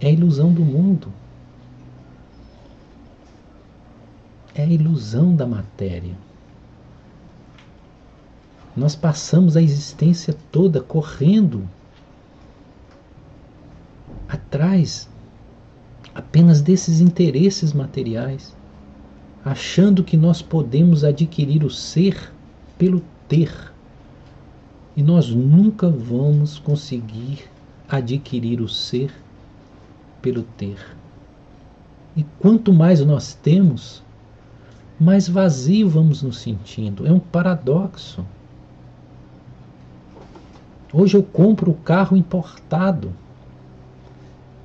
É 0.00 0.08
a 0.08 0.10
ilusão 0.10 0.52
do 0.52 0.64
mundo. 0.64 1.12
É 4.54 4.62
a 4.62 4.66
ilusão 4.66 5.34
da 5.34 5.46
matéria. 5.46 6.14
Nós 8.76 8.94
passamos 8.94 9.56
a 9.56 9.62
existência 9.62 10.34
toda 10.50 10.80
correndo 10.80 11.68
atrás 14.28 15.08
apenas 16.14 16.62
desses 16.62 17.00
interesses 17.00 17.72
materiais, 17.72 18.54
achando 19.44 20.04
que 20.04 20.16
nós 20.16 20.40
podemos 20.40 21.02
adquirir 21.02 21.64
o 21.64 21.70
ser 21.70 22.32
pelo 22.78 23.02
ter. 23.28 23.52
E 24.96 25.02
nós 25.02 25.28
nunca 25.28 25.88
vamos 25.88 26.58
conseguir 26.58 27.44
adquirir 27.88 28.60
o 28.60 28.68
ser 28.68 29.12
pelo 30.22 30.44
ter. 30.56 30.78
E 32.16 32.24
quanto 32.38 32.72
mais 32.72 33.00
nós 33.00 33.34
temos, 33.34 34.03
mais 34.98 35.28
vazio 35.28 35.88
vamos 35.88 36.22
nos 36.22 36.38
sentindo. 36.38 37.06
É 37.06 37.12
um 37.12 37.18
paradoxo. 37.18 38.24
Hoje 40.92 41.16
eu 41.16 41.22
compro 41.22 41.72
o 41.72 41.74
carro 41.74 42.16
importado 42.16 43.12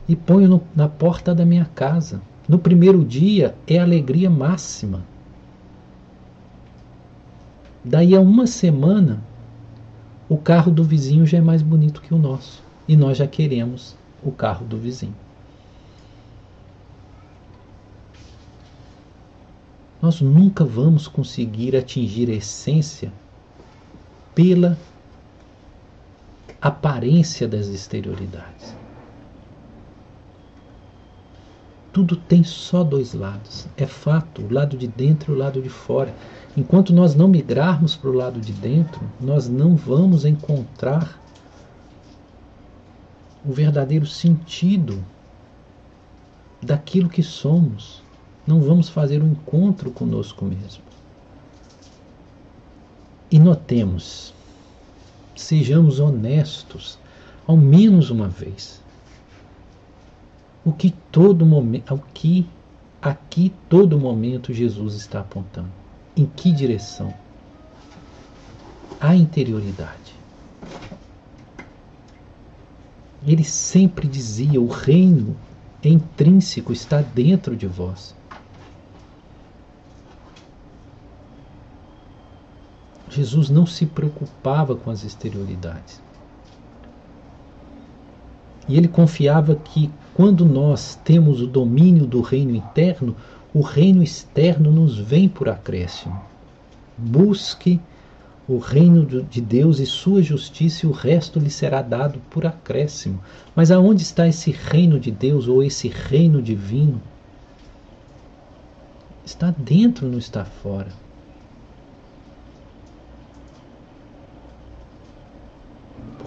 e 0.08 0.16
ponho 0.16 0.48
no, 0.48 0.62
na 0.76 0.88
porta 0.88 1.34
da 1.34 1.46
minha 1.46 1.66
casa. 1.66 2.22
No 2.48 2.60
primeiro 2.60 3.04
dia 3.04 3.56
é 3.68 3.80
alegria 3.80 4.30
máxima. 4.30 5.04
Daí 7.84 8.16
a 8.16 8.20
uma 8.20 8.46
semana, 8.46 9.22
o 10.28 10.38
carro 10.38 10.72
do 10.72 10.84
vizinho 10.84 11.26
já 11.26 11.38
é 11.38 11.42
mais 11.42 11.62
bonito 11.62 12.02
que 12.02 12.14
o 12.14 12.18
nosso. 12.18 12.62
E 12.88 12.96
nós 12.96 13.18
já 13.18 13.28
queremos 13.28 13.96
o 14.24 14.32
carro 14.32 14.66
do 14.66 14.78
vizinho. 14.78 15.16
Nós 20.02 20.22
nunca 20.22 20.64
vamos 20.64 21.08
conseguir 21.08 21.76
atingir 21.76 22.30
a 22.30 22.36
essência 22.36 23.12
pela 24.34 24.78
aparência 26.62 27.48
das 27.48 27.68
exterioridades. 27.68 28.76
Tudo 31.92 32.16
tem 32.16 32.44
só 32.44 32.84
dois 32.84 33.14
lados. 33.14 33.68
É 33.76 33.86
fato, 33.86 34.44
o 34.44 34.54
lado 34.54 34.78
de 34.78 34.88
dentro 34.88 35.34
e 35.34 35.36
o 35.36 35.38
lado 35.38 35.62
de 35.62 35.70
fora. 35.70 36.14
Enquanto 36.56 36.94
nós 36.94 37.16
não 37.16 37.28
migrarmos 37.28 37.96
para 37.96 38.10
o 38.10 38.14
lado 38.14 38.40
de 38.40 38.54
dentro, 38.54 39.02
nós 39.20 39.50
não 39.50 39.76
vamos 39.76 40.24
encontrar 40.24 41.20
o 43.44 43.52
verdadeiro 43.52 44.06
sentido 44.06 45.04
daquilo 46.62 47.10
que 47.10 47.24
somos. 47.24 48.04
Não 48.50 48.60
vamos 48.60 48.90
fazer 48.90 49.22
um 49.22 49.34
encontro 49.34 49.92
conosco 49.92 50.44
mesmo. 50.44 50.82
E 53.30 53.38
notemos, 53.38 54.34
sejamos 55.36 56.00
honestos, 56.00 56.98
ao 57.46 57.56
menos 57.56 58.10
uma 58.10 58.28
vez. 58.28 58.82
O 60.66 60.74
que 60.74 60.96
todo 61.12 61.46
momento, 61.46 61.94
o 61.94 62.00
que 62.12 62.50
aqui 63.00 63.54
todo 63.70 64.00
momento 64.00 64.52
Jesus 64.52 64.96
está 64.96 65.20
apontando. 65.20 65.70
Em 66.18 66.26
que 66.26 66.52
direção? 66.52 67.14
A 69.00 69.16
interioridade. 69.16 70.16
Ele 73.28 73.44
sempre 73.44 74.08
dizia: 74.08 74.60
o 74.60 74.68
reino 74.68 75.38
intrínseco 75.84 76.74
está 76.74 77.00
dentro 77.00 77.56
de 77.56 77.68
vós. 77.68 78.18
Jesus 83.20 83.50
não 83.50 83.66
se 83.66 83.86
preocupava 83.86 84.76
com 84.76 84.90
as 84.90 85.04
exterioridades. 85.04 86.02
E 88.68 88.78
ele 88.78 88.88
confiava 88.88 89.56
que 89.56 89.92
quando 90.14 90.46
nós 90.46 90.98
temos 91.04 91.42
o 91.42 91.48
domínio 91.48 92.06
do 92.06 92.22
reino 92.22 92.56
interno, 92.56 93.16
o 93.54 93.62
reino 93.62 94.02
externo 94.02 94.72
nos 94.72 94.98
vem 94.98 95.28
por 95.28 95.50
acréscimo. 95.50 96.22
Busque 96.98 97.80
o 98.48 98.58
reino 98.58 99.06
de 99.06 99.42
Deus 99.42 99.80
e 99.80 99.86
sua 99.86 100.24
justiça, 100.24 100.86
e 100.86 100.90
o 100.90 100.92
resto 100.92 101.40
lhe 101.40 101.50
será 101.50 101.82
dado 101.82 102.20
por 102.30 102.46
acréscimo. 102.46 103.20
Mas 103.56 103.70
aonde 103.70 104.02
está 104.02 104.28
esse 104.28 104.52
reino 104.52 105.00
de 105.00 105.12
Deus 105.12 105.48
ou 105.48 105.62
esse 105.62 105.88
reino 105.88 106.42
divino? 106.42 107.02
Está 109.26 109.54
dentro, 109.56 110.08
não 110.08 110.18
está 110.18 110.46
fora. 110.46 110.90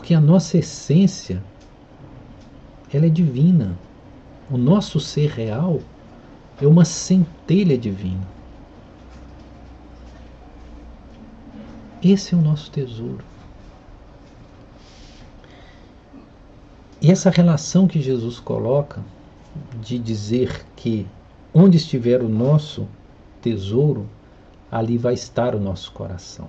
Porque 0.03 0.15
a 0.15 0.21
nossa 0.21 0.59
essência 0.59 1.41
ela 2.93 3.07
é 3.07 3.09
divina. 3.09 3.79
O 4.51 4.59
nosso 4.59 4.99
ser 4.99 5.31
real 5.31 5.81
é 6.61 6.67
uma 6.67 6.85
centelha 6.85 7.79
divina. 7.79 8.27
Esse 12.03 12.35
é 12.35 12.37
o 12.37 12.41
nosso 12.41 12.69
tesouro. 12.73 13.25
E 17.01 17.09
essa 17.09 17.31
relação 17.31 17.87
que 17.87 18.03
Jesus 18.03 18.41
coloca 18.41 19.01
de 19.81 20.01
dizer 20.01 20.67
que 20.75 21.07
onde 21.55 21.77
estiver 21.77 22.21
o 22.21 22.29
nosso 22.29 22.89
tesouro, 23.41 24.09
ali 24.69 24.99
vai 24.99 25.15
estar 25.15 25.55
o 25.55 25.61
nosso 25.61 25.93
coração. 25.93 26.49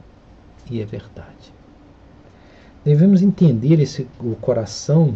E 0.72 0.82
é 0.82 0.86
verdade. 0.86 1.54
Devemos 2.84 3.22
entender 3.22 3.80
esse, 3.80 4.08
o 4.20 4.36
coração 4.36 5.16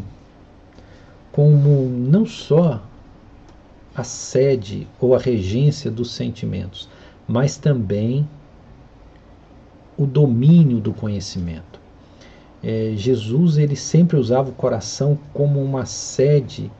como 1.32 1.89
não 1.89 2.25
só 2.25 2.82
a 3.93 4.03
sede 4.03 4.88
ou 4.99 5.15
a 5.15 5.19
regência 5.19 5.91
dos 5.91 6.12
sentimentos, 6.12 6.88
mas 7.27 7.58
também 7.58 8.27
o 9.97 10.06
domínio 10.06 10.80
do 10.80 10.93
conhecimento. 10.93 11.80
É, 12.63 12.93
Jesus 12.95 13.58
ele 13.58 13.75
sempre 13.75 14.17
usava 14.17 14.49
o 14.49 14.53
coração 14.53 15.17
como 15.34 15.62
uma 15.62 15.86
sede 15.86 16.71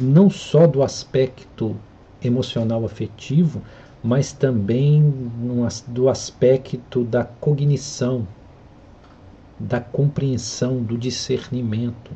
não 0.00 0.30
só 0.30 0.66
do 0.66 0.82
aspecto 0.82 1.76
emocional 2.22 2.84
afetivo, 2.84 3.62
mas 4.02 4.32
também 4.32 5.12
do 5.86 6.08
aspecto 6.08 7.04
da 7.04 7.24
cognição, 7.24 8.26
da 9.62 9.80
compreensão, 9.80 10.82
do 10.82 10.98
discernimento. 10.98 12.10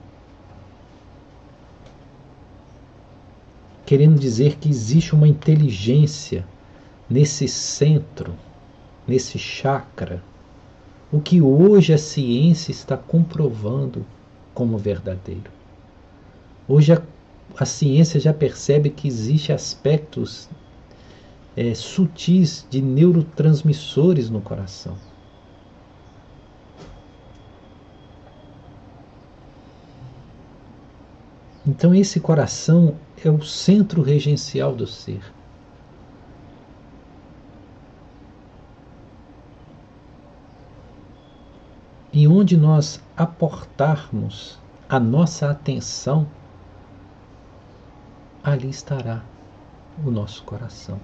Querendo 3.84 4.18
dizer 4.18 4.56
que 4.56 4.68
existe 4.68 5.14
uma 5.14 5.28
inteligência 5.28 6.44
nesse 7.08 7.46
centro, 7.46 8.34
nesse 9.06 9.38
chakra, 9.38 10.20
o 11.12 11.20
que 11.20 11.40
hoje 11.40 11.92
a 11.92 11.98
ciência 11.98 12.72
está 12.72 12.96
comprovando 12.96 14.04
como 14.52 14.76
verdadeiro. 14.76 15.50
Hoje 16.66 16.92
a, 16.92 17.02
a 17.56 17.64
ciência 17.64 18.18
já 18.18 18.34
percebe 18.34 18.90
que 18.90 19.06
existem 19.06 19.54
aspectos 19.54 20.48
é, 21.56 21.72
sutis 21.74 22.66
de 22.68 22.82
neurotransmissores 22.82 24.28
no 24.28 24.40
coração. 24.40 24.96
Então, 31.66 31.92
esse 31.92 32.20
coração 32.20 32.94
é 33.24 33.28
o 33.28 33.42
centro 33.42 34.00
regencial 34.00 34.72
do 34.72 34.86
ser. 34.86 35.20
E 42.12 42.28
onde 42.28 42.56
nós 42.56 43.02
aportarmos 43.16 44.58
a 44.88 45.00
nossa 45.00 45.50
atenção, 45.50 46.28
ali 48.44 48.70
estará 48.70 49.22
o 50.04 50.10
nosso 50.10 50.44
coração. 50.44 51.00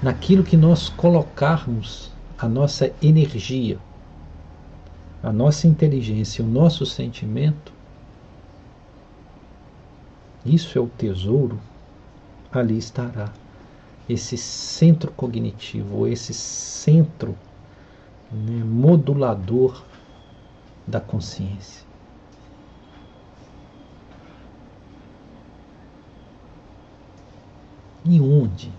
Naquilo 0.00 0.44
que 0.44 0.56
nós 0.56 0.88
colocarmos 0.88 2.12
a 2.40 2.48
nossa 2.48 2.90
energia, 3.02 3.78
a 5.22 5.30
nossa 5.30 5.66
inteligência, 5.66 6.42
o 6.42 6.48
nosso 6.48 6.86
sentimento, 6.86 7.70
isso 10.46 10.78
é 10.78 10.80
o 10.80 10.86
tesouro, 10.86 11.60
ali 12.50 12.78
estará 12.78 13.30
esse 14.08 14.38
centro 14.38 15.12
cognitivo, 15.12 16.06
esse 16.06 16.32
centro 16.32 17.36
né, 18.32 18.64
modulador 18.64 19.84
da 20.86 20.98
consciência. 20.98 21.84
E 28.06 28.18
onde? 28.18 28.72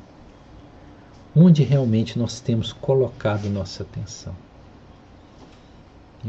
Onde 1.35 1.63
realmente 1.63 2.19
nós 2.19 2.41
temos 2.41 2.73
colocado 2.73 3.49
nossa 3.49 3.83
atenção? 3.83 4.35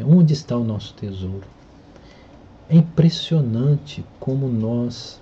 Onde 0.06 0.32
está 0.32 0.56
o 0.56 0.62
nosso 0.62 0.94
tesouro? 0.94 1.46
É 2.68 2.76
impressionante 2.76 4.04
como 4.20 4.48
nós 4.48 5.20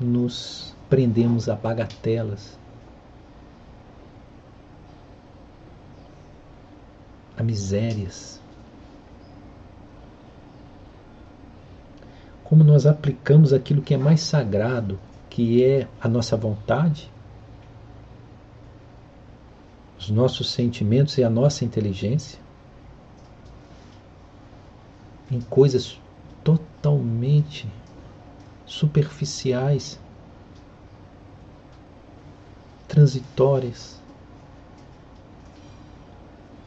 nos 0.00 0.74
prendemos 0.88 1.48
a 1.48 1.56
bagatelas, 1.56 2.56
a 7.36 7.42
misérias. 7.42 8.40
Como 12.44 12.62
nós 12.62 12.86
aplicamos 12.86 13.52
aquilo 13.52 13.82
que 13.82 13.94
é 13.94 13.98
mais 13.98 14.20
sagrado, 14.20 14.98
que 15.28 15.64
é 15.64 15.88
a 16.00 16.08
nossa 16.08 16.36
vontade, 16.36 17.10
os 20.00 20.08
nossos 20.08 20.50
sentimentos 20.50 21.18
e 21.18 21.22
a 21.22 21.28
nossa 21.28 21.62
inteligência, 21.62 22.38
em 25.30 25.42
coisas 25.42 26.00
totalmente 26.42 27.68
superficiais, 28.64 30.00
transitórias, 32.88 34.00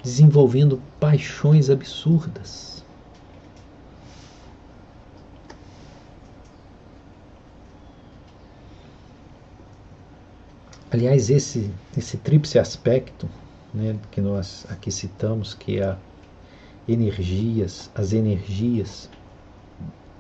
desenvolvendo 0.04 0.80
paixões 1.00 1.72
absurdas. 1.72 2.83
Aliás, 10.94 11.32
esse, 11.32 11.72
esse 11.98 12.18
tríplice 12.18 12.60
aspecto 12.60 13.28
né, 13.74 13.98
que 14.12 14.22
nós 14.22 14.64
aqui 14.70 14.92
citamos, 14.92 15.56
que 15.56 15.80
é 15.80 15.86
a 15.86 15.98
energias, 16.88 17.90
as 17.96 18.14
energias 18.14 19.10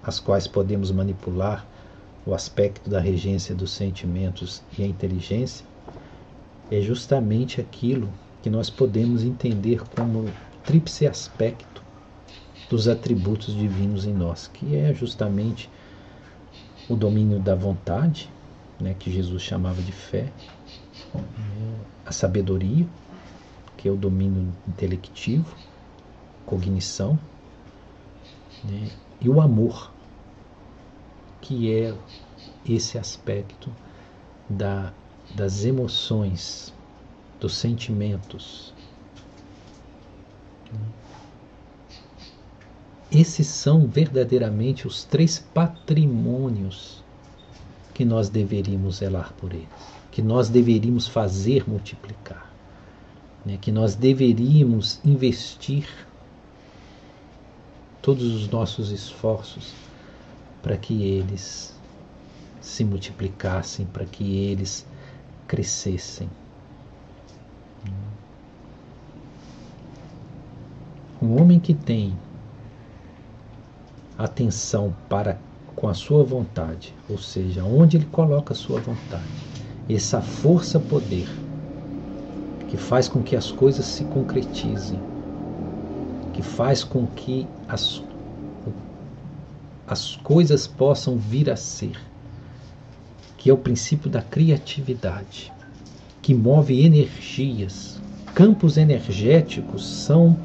as 0.01 0.19
quais 0.19 0.47
podemos 0.47 0.91
manipular 0.91 1.63
o 2.25 2.33
aspecto 2.33 2.89
da 2.89 2.99
regência 2.99 3.53
dos 3.53 3.69
sentimentos 3.69 4.63
e 4.75 4.81
a 4.81 4.87
inteligência, 4.87 5.63
é 6.71 6.81
justamente 6.81 7.61
aquilo 7.61 8.09
que 8.41 8.49
nós 8.49 8.71
podemos 8.71 9.23
entender 9.23 9.79
como 9.95 10.25
tríplice 10.63 11.05
aspecto 11.05 11.83
dos 12.67 12.87
atributos 12.87 13.53
divinos 13.53 14.07
em 14.07 14.13
nós, 14.13 14.47
que 14.47 14.75
é 14.75 14.91
justamente 14.91 15.69
o 16.89 16.95
domínio 16.95 17.39
da 17.39 17.53
vontade, 17.53 18.27
né, 18.79 18.95
que 18.97 19.11
Jesus 19.11 19.43
chamava 19.43 19.79
de 19.81 19.91
fé, 19.91 20.31
a 22.05 22.11
sabedoria, 22.11 22.87
que 23.77 23.87
é 23.87 23.91
o 23.91 23.95
domínio 23.95 24.53
intelectivo, 24.67 25.55
cognição, 26.45 27.19
né, 28.63 28.89
e 29.19 29.29
o 29.29 29.41
amor, 29.41 29.91
que 31.41 31.73
é 31.73 31.93
esse 32.65 32.97
aspecto 32.97 33.69
da, 34.49 34.93
das 35.35 35.65
emoções, 35.65 36.73
dos 37.39 37.55
sentimentos. 37.55 38.73
Esses 43.11 43.47
são 43.47 43.85
verdadeiramente 43.85 44.87
os 44.87 45.03
três 45.03 45.37
patrimônios 45.37 47.03
que 47.93 48.03
nós 48.03 48.29
deveríamos 48.29 48.97
zelar 48.97 49.33
por 49.33 49.53
eles, 49.53 49.92
que 50.13 50.21
nós 50.21 50.47
deveríamos 50.47 51.07
fazer 51.07 51.67
multiplicar, 51.67 52.53
né? 53.43 53.57
que 53.59 53.71
nós 53.71 53.95
deveríamos 53.95 54.99
investir 55.03 55.89
todos 57.99 58.23
os 58.23 58.47
nossos 58.47 58.91
esforços 58.91 59.73
para 60.61 60.77
que 60.77 61.01
eles 61.01 61.75
se 62.61 62.85
multiplicassem, 62.85 63.87
para 63.87 64.05
que 64.05 64.37
eles 64.37 64.85
crescessem. 65.47 66.29
Um 71.19 71.41
homem 71.41 71.59
que 71.59 71.73
tem 71.73 72.15
atenção 74.15 74.95
para 75.09 75.39
com 75.75 75.89
a 75.89 75.95
sua 75.95 76.23
vontade, 76.23 76.93
ou 77.09 77.17
seja, 77.17 77.63
onde 77.63 77.97
ele 77.97 78.05
coloca 78.05 78.53
a 78.53 78.55
sua 78.55 78.79
vontade, 78.79 79.52
essa 79.89 80.21
força 80.21 80.79
poder 80.79 81.27
que 82.69 82.77
faz 82.77 83.07
com 83.07 83.21
que 83.21 83.35
as 83.35 83.51
coisas 83.51 83.85
se 83.85 84.03
concretizem, 84.05 84.99
que 86.33 86.41
faz 86.41 86.83
com 86.83 87.05
que 87.05 87.47
as 87.67 88.01
as 89.85 90.15
coisas 90.15 90.65
possam 90.65 91.17
vir 91.17 91.49
a 91.49 91.55
ser, 91.55 91.99
que 93.37 93.49
é 93.49 93.53
o 93.53 93.57
princípio 93.57 94.09
da 94.09 94.21
criatividade, 94.21 95.51
que 96.21 96.33
move 96.33 96.83
energias. 96.83 98.01
Campos 98.33 98.77
energéticos 98.77 99.85
são 99.85 100.37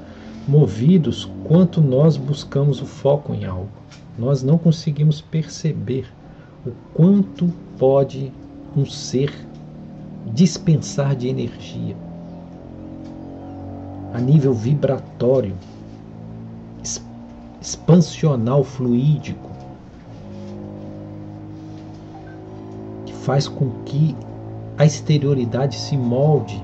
movidos 0.47 1.31
quanto 1.45 1.81
nós 1.81 2.17
buscamos 2.17 2.83
o 2.83 2.87
foco 2.87 3.33
em 3.33 3.45
algo. 3.45 3.71
Nós 4.19 4.43
não 4.43 4.59
conseguimos 4.59 5.21
perceber 5.21 6.07
o 6.67 6.73
quanto 6.93 7.53
pode 7.79 8.33
um 8.79 8.87
ser 8.87 9.35
dispensar 10.33 11.17
de 11.17 11.29
energia 11.29 11.97
a 14.15 14.21
nível 14.21 14.55
vibratório 14.55 15.57
expansional 17.61 18.63
fluídico 18.63 19.51
que 23.05 23.13
faz 23.13 23.49
com 23.49 23.71
que 23.85 24.17
a 24.77 24.87
exterioridade 24.87 25.77
se 25.77 25.97
molde 25.97 26.63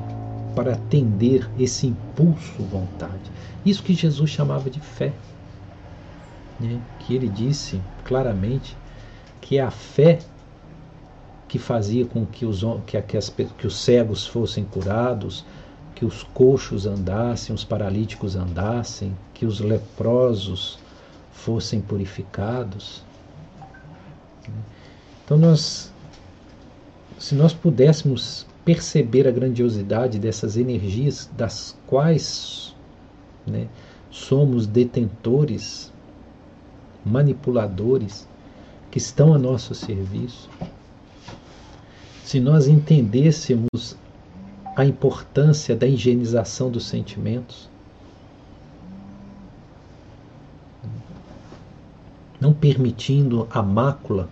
para 0.54 0.74
atender 0.74 1.50
esse 1.58 1.88
impulso 1.88 2.62
vontade. 2.70 3.32
Isso 3.66 3.82
que 3.82 3.92
Jesus 3.92 4.30
chamava 4.30 4.70
de 4.70 4.78
fé. 4.78 5.12
Né? 6.60 6.80
Que 7.00 7.16
ele 7.16 7.28
disse 7.28 7.80
claramente 8.04 8.76
que 9.40 9.58
é 9.58 9.62
a 9.62 9.70
fé 9.70 10.20
que 11.54 11.58
fazia 11.60 12.04
com 12.04 12.26
que 12.26 12.44
os, 12.44 12.64
que, 12.84 13.00
que, 13.00 13.16
as, 13.16 13.28
que 13.28 13.64
os 13.64 13.76
cegos 13.76 14.26
fossem 14.26 14.64
curados, 14.64 15.44
que 15.94 16.04
os 16.04 16.24
coxos 16.24 16.84
andassem, 16.84 17.54
os 17.54 17.62
paralíticos 17.62 18.34
andassem, 18.34 19.16
que 19.32 19.46
os 19.46 19.60
leprosos 19.60 20.80
fossem 21.30 21.80
purificados. 21.80 23.04
Então 25.24 25.38
nós, 25.38 25.92
se 27.20 27.36
nós 27.36 27.52
pudéssemos 27.52 28.44
perceber 28.64 29.28
a 29.28 29.30
grandiosidade 29.30 30.18
dessas 30.18 30.56
energias 30.56 31.30
das 31.36 31.78
quais 31.86 32.74
né, 33.46 33.68
somos 34.10 34.66
detentores, 34.66 35.92
manipuladores, 37.06 38.26
que 38.90 38.98
estão 38.98 39.32
a 39.32 39.38
nosso 39.38 39.72
serviço, 39.72 40.50
se 42.24 42.40
nós 42.40 42.66
entendêssemos 42.66 43.98
a 44.74 44.82
importância 44.84 45.76
da 45.76 45.86
higienização 45.86 46.70
dos 46.70 46.86
sentimentos, 46.86 47.68
não 52.40 52.54
permitindo 52.54 53.46
a 53.50 53.62
mácula 53.62 54.28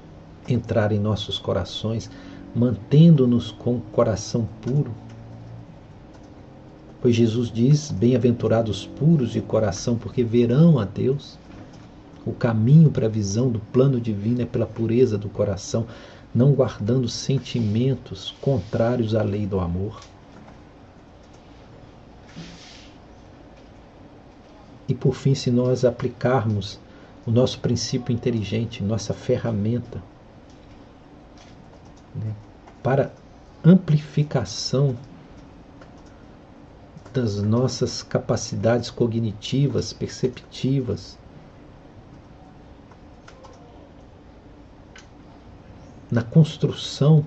entrar 0.48 0.90
em 0.90 0.98
nossos 0.98 1.38
corações, 1.38 2.11
mantendo-nos 2.57 3.52
com 3.52 3.76
o 3.76 3.81
coração 3.92 4.48
puro. 4.62 4.90
Pois 7.02 7.14
Jesus 7.14 7.52
diz: 7.52 7.90
Bem-aventurados 7.90 8.87
puros 8.87 9.33
de 9.33 9.42
coração, 9.42 9.96
porque 9.98 10.24
verão 10.24 10.78
a 10.78 10.87
Deus. 10.87 11.38
O 12.24 12.33
caminho 12.33 12.90
para 12.90 13.07
a 13.07 13.11
visão 13.11 13.50
do 13.50 13.59
plano 13.59 14.00
divino 14.00 14.40
é 14.42 14.46
pela 14.46 14.64
pureza 14.64 15.18
do 15.18 15.28
coração, 15.28 15.87
não 16.35 16.53
guardando 16.53 17.09
sentimentos 17.09 18.31
contrários 18.40 19.14
à 19.14 19.23
lei 19.23 19.47
do 19.47 19.61
amor. 19.61 20.03
E 24.88 24.95
por 24.95 25.14
fim, 25.14 25.35
se 25.35 25.51
nós 25.51 25.85
aplicarmos 25.85 26.81
o 27.27 27.31
nosso 27.31 27.61
princípio 27.61 28.12
inteligente, 28.12 28.83
nossa 28.83 29.14
ferramenta 29.14 30.03
né, 32.14 32.35
para 32.83 33.14
amplificação 33.64 34.97
das 37.12 37.42
nossas 37.42 38.03
capacidades 38.03 38.90
cognitivas, 38.90 39.92
perceptivas, 39.92 41.18
na 46.12 46.22
construção 46.22 47.25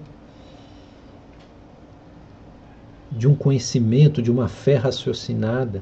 de 3.12 3.28
um 3.28 3.34
conhecimento, 3.34 4.22
de 4.22 4.30
uma 4.30 4.48
fé 4.48 4.76
raciocinada, 4.76 5.82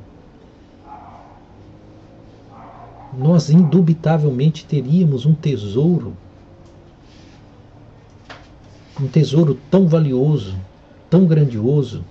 nós 3.13 3.49
indubitavelmente 3.49 4.65
teríamos 4.65 5.25
um 5.25 5.35
tesouro, 5.35 6.15
um 9.01 9.07
tesouro 9.09 9.59
tão 9.69 9.85
valioso, 9.85 10.57
tão 11.09 11.25
grandioso, 11.25 12.05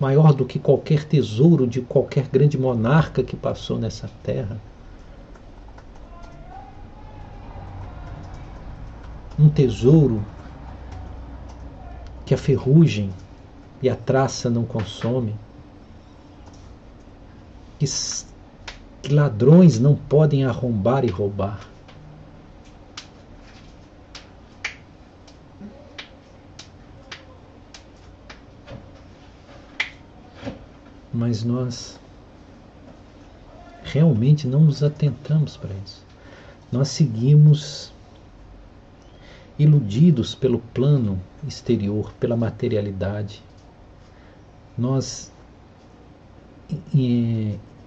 maior 0.00 0.32
do 0.32 0.46
que 0.46 0.58
qualquer 0.58 1.04
tesouro 1.04 1.66
de 1.66 1.82
qualquer 1.82 2.26
grande 2.26 2.56
monarca 2.56 3.22
que 3.22 3.36
passou 3.36 3.78
nessa 3.78 4.08
terra. 4.22 4.58
Um 9.38 9.48
tesouro 9.48 10.24
que 12.24 12.34
a 12.34 12.38
ferrugem 12.38 13.12
e 13.82 13.88
a 13.88 13.96
traça 13.96 14.48
não 14.48 14.64
consomem, 14.64 15.38
que, 17.78 17.86
que 19.02 19.12
ladrões 19.12 19.78
não 19.78 19.94
podem 19.94 20.44
arrombar 20.44 21.04
e 21.04 21.08
roubar. 21.08 21.68
Mas 31.12 31.44
nós 31.44 32.00
realmente 33.84 34.48
não 34.48 34.64
nos 34.64 34.82
atentamos 34.82 35.56
para 35.56 35.72
isso. 35.84 36.02
Nós 36.72 36.88
seguimos 36.88 37.93
iludidos 39.58 40.34
pelo 40.34 40.58
plano 40.58 41.20
exterior, 41.46 42.12
pela 42.18 42.36
materialidade. 42.36 43.42
Nós 44.76 45.32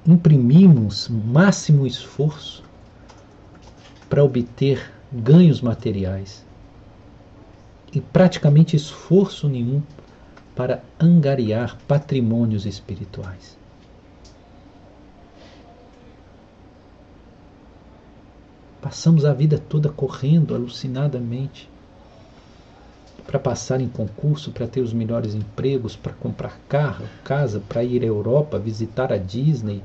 imprimimos 0.06 1.10
máximo 1.10 1.86
esforço 1.86 2.64
para 4.10 4.24
obter 4.24 4.92
ganhos 5.12 5.62
materiais 5.62 6.46
e 7.94 8.00
praticamente 8.00 8.76
esforço 8.76 9.50
nenhum 9.50 9.82
para 10.56 10.84
angariar 11.00 11.78
patrimônios 11.88 12.66
espirituais. 12.66 13.57
Passamos 18.88 19.26
a 19.26 19.34
vida 19.34 19.62
toda 19.68 19.90
correndo 19.90 20.56
alucinadamente 20.56 21.70
para 23.26 23.38
passar 23.38 23.82
em 23.82 23.90
concurso, 23.90 24.50
para 24.54 24.66
ter 24.66 24.80
os 24.80 24.94
melhores 24.94 25.36
empregos, 25.36 25.94
para 25.94 26.14
comprar 26.14 26.58
carro, 26.70 27.04
casa, 27.22 27.62
para 27.68 27.84
ir 27.84 28.02
à 28.02 28.06
Europa, 28.06 28.58
visitar 28.58 29.12
a 29.12 29.18
Disney, 29.18 29.84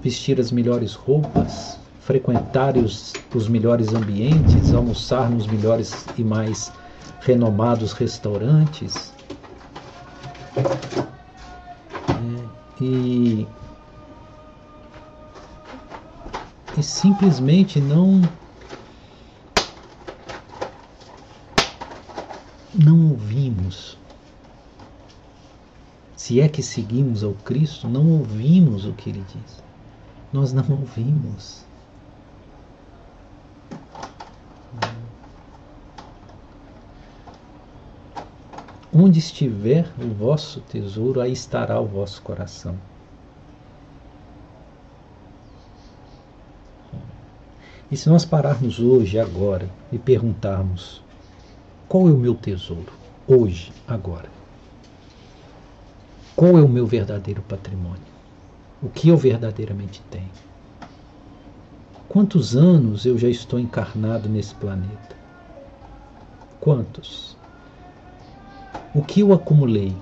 vestir 0.00 0.38
as 0.38 0.52
melhores 0.52 0.94
roupas, 0.94 1.76
frequentar 1.98 2.76
os, 2.76 3.12
os 3.34 3.48
melhores 3.48 3.92
ambientes, 3.92 4.72
almoçar 4.72 5.28
nos 5.28 5.48
melhores 5.48 6.06
e 6.16 6.22
mais 6.22 6.70
renomados 7.22 7.92
restaurantes. 7.92 9.12
E 12.80 13.48
e 16.76 16.82
simplesmente 16.82 17.80
não 17.80 18.20
não 22.74 23.10
ouvimos. 23.10 23.96
Se 26.16 26.40
é 26.40 26.48
que 26.48 26.62
seguimos 26.62 27.22
ao 27.22 27.34
Cristo, 27.34 27.88
não 27.88 28.10
ouvimos 28.10 28.86
o 28.86 28.92
que 28.92 29.10
ele 29.10 29.24
diz. 29.32 29.62
Nós 30.32 30.52
não 30.52 30.64
ouvimos. 30.70 31.64
Onde 38.92 39.18
estiver 39.18 39.92
o 39.98 40.14
vosso 40.14 40.60
tesouro, 40.60 41.20
aí 41.20 41.32
estará 41.32 41.80
o 41.80 41.86
vosso 41.86 42.22
coração. 42.22 42.78
E 47.94 47.96
se 47.96 48.08
nós 48.08 48.24
pararmos 48.24 48.80
hoje, 48.80 49.20
agora, 49.20 49.70
e 49.92 49.98
perguntarmos: 49.98 51.00
qual 51.86 52.08
é 52.08 52.10
o 52.10 52.18
meu 52.18 52.34
tesouro? 52.34 52.92
Hoje, 53.24 53.72
agora. 53.86 54.28
Qual 56.34 56.58
é 56.58 56.60
o 56.60 56.68
meu 56.68 56.88
verdadeiro 56.88 57.40
patrimônio? 57.42 58.02
O 58.82 58.88
que 58.88 59.10
eu 59.10 59.16
verdadeiramente 59.16 60.02
tenho? 60.10 60.28
Quantos 62.08 62.56
anos 62.56 63.06
eu 63.06 63.16
já 63.16 63.28
estou 63.28 63.60
encarnado 63.60 64.28
nesse 64.28 64.56
planeta? 64.56 65.14
Quantos? 66.60 67.36
O 68.92 69.02
que 69.02 69.20
eu 69.20 69.32
acumulei? 69.32 69.94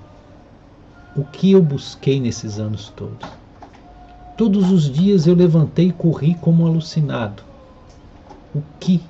O 1.15 1.23
que 1.23 1.51
eu 1.51 1.61
busquei 1.61 2.19
nesses 2.19 2.57
anos 2.57 2.91
todos? 2.95 3.29
Todos 4.35 4.71
os 4.71 4.89
dias 4.89 5.27
eu 5.27 5.35
levantei 5.35 5.89
e 5.89 5.93
corri 5.93 6.33
como 6.33 6.63
um 6.63 6.67
alucinado 6.67 7.52
o 8.53 8.61
que 8.79 9.01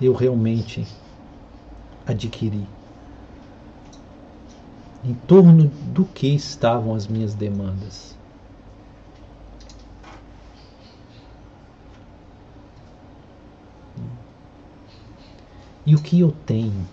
eu 0.00 0.12
realmente 0.12 0.86
adquiri. 2.06 2.66
Em 5.04 5.14
torno 5.14 5.68
do 5.68 6.04
que 6.04 6.28
estavam 6.28 6.94
as 6.94 7.06
minhas 7.06 7.34
demandas. 7.34 8.16
E 15.84 15.94
o 15.94 16.00
que 16.00 16.20
eu 16.20 16.30
tenho 16.46 16.86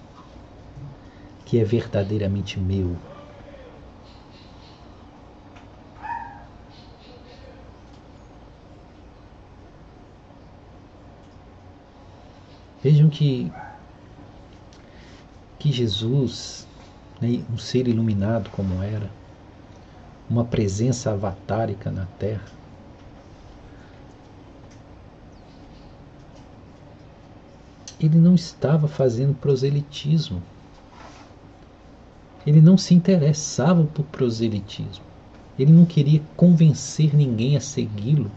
que 1.45 1.59
é 1.59 1.63
verdadeiramente 1.63 2.59
meu? 2.59 3.08
Vejam 12.81 13.09
que, 13.09 13.51
que 15.59 15.69
Jesus, 15.69 16.65
né, 17.19 17.43
um 17.51 17.57
ser 17.57 17.89
iluminado 17.89 18.49
como 18.51 18.81
era, 18.81 19.09
uma 20.29 20.45
presença 20.45 21.11
avatárica 21.11 21.91
na 21.91 22.05
Terra, 22.17 22.45
ele 27.99 28.17
não 28.17 28.33
estava 28.33 28.87
fazendo 28.87 29.35
proselitismo. 29.35 30.41
Ele 32.47 32.61
não 32.61 32.77
se 32.77 32.93
interessava 32.93 33.83
por 33.83 34.05
proselitismo. 34.05 35.03
Ele 35.57 35.73
não 35.73 35.85
queria 35.85 36.21
convencer 36.37 37.13
ninguém 37.13 37.57
a 37.57 37.59
segui-lo 37.59 38.31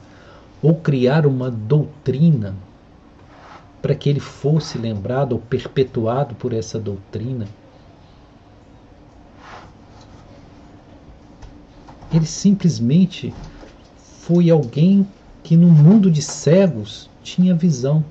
ou 0.61 0.75
criar 0.75 1.27
uma 1.27 1.49
doutrina 1.49 2.57
para 3.83 3.97
que 3.97 4.09
ele 4.09 4.21
fosse 4.21 4.79
lembrado 4.79 5.33
ou 5.33 5.41
perpetuado 5.41 6.37
por 6.37 6.53
essa 6.53 6.79
doutrina. 6.79 7.49
Ele 12.13 12.27
simplesmente 12.27 13.35
foi 14.21 14.49
alguém 14.49 15.05
que 15.43 15.57
no 15.57 15.67
mundo 15.67 16.11
de 16.11 16.23
cegos 16.23 17.11
tinha 17.25 17.55
visão. 17.57 18.05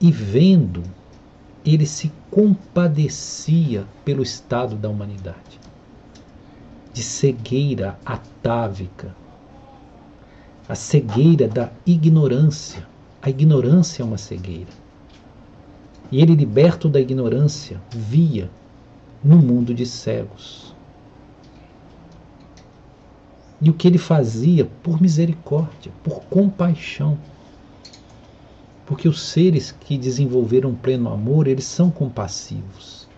E 0.00 0.10
vendo, 0.10 0.82
ele 1.64 1.86
se 1.86 2.10
compadecia 2.28 3.86
pelo 4.04 4.20
estado 4.20 4.74
da 4.74 4.88
humanidade, 4.88 5.60
de 6.92 7.04
cegueira 7.04 7.96
atávica, 8.04 9.14
a 10.68 10.74
cegueira 10.74 11.46
da 11.46 11.70
ignorância 11.86 12.90
a 13.22 13.30
ignorância 13.30 14.02
é 14.02 14.04
uma 14.04 14.18
cegueira. 14.18 14.72
E 16.10 16.20
ele, 16.20 16.34
liberto 16.34 16.88
da 16.88 17.00
ignorância, 17.00 17.80
via 17.88 18.50
no 19.22 19.36
mundo 19.36 19.72
de 19.72 19.86
cegos. 19.86 20.74
E 23.60 23.70
o 23.70 23.72
que 23.72 23.86
ele 23.86 23.96
fazia 23.96 24.64
por 24.82 25.00
misericórdia, 25.00 25.92
por 26.02 26.24
compaixão. 26.24 27.16
Porque 28.84 29.08
os 29.08 29.22
seres 29.22 29.70
que 29.70 29.96
desenvolveram 29.96 30.74
pleno 30.74 31.08
amor, 31.08 31.46
eles 31.46 31.64
são 31.64 31.92
compassivos. 31.92 33.08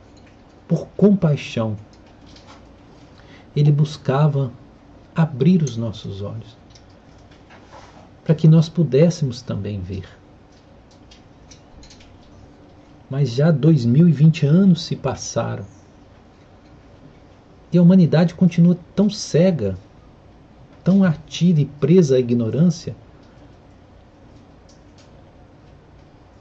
Por 0.68 0.86
compaixão, 0.88 1.76
ele 3.56 3.72
buscava 3.72 4.52
abrir 5.16 5.62
os 5.62 5.78
nossos 5.78 6.20
olhos 6.20 6.63
para 8.24 8.34
que 8.34 8.48
nós 8.48 8.70
pudéssemos 8.70 9.42
também 9.42 9.78
ver. 9.80 10.08
Mas 13.10 13.30
já 13.30 13.50
2020 13.50 14.46
anos 14.46 14.82
se 14.82 14.96
passaram. 14.96 15.66
E 17.70 17.76
a 17.76 17.82
humanidade 17.82 18.34
continua 18.34 18.78
tão 18.96 19.10
cega, 19.10 19.76
tão 20.82 21.04
ativa 21.04 21.60
e 21.60 21.66
presa 21.66 22.16
à 22.16 22.18
ignorância, 22.18 22.96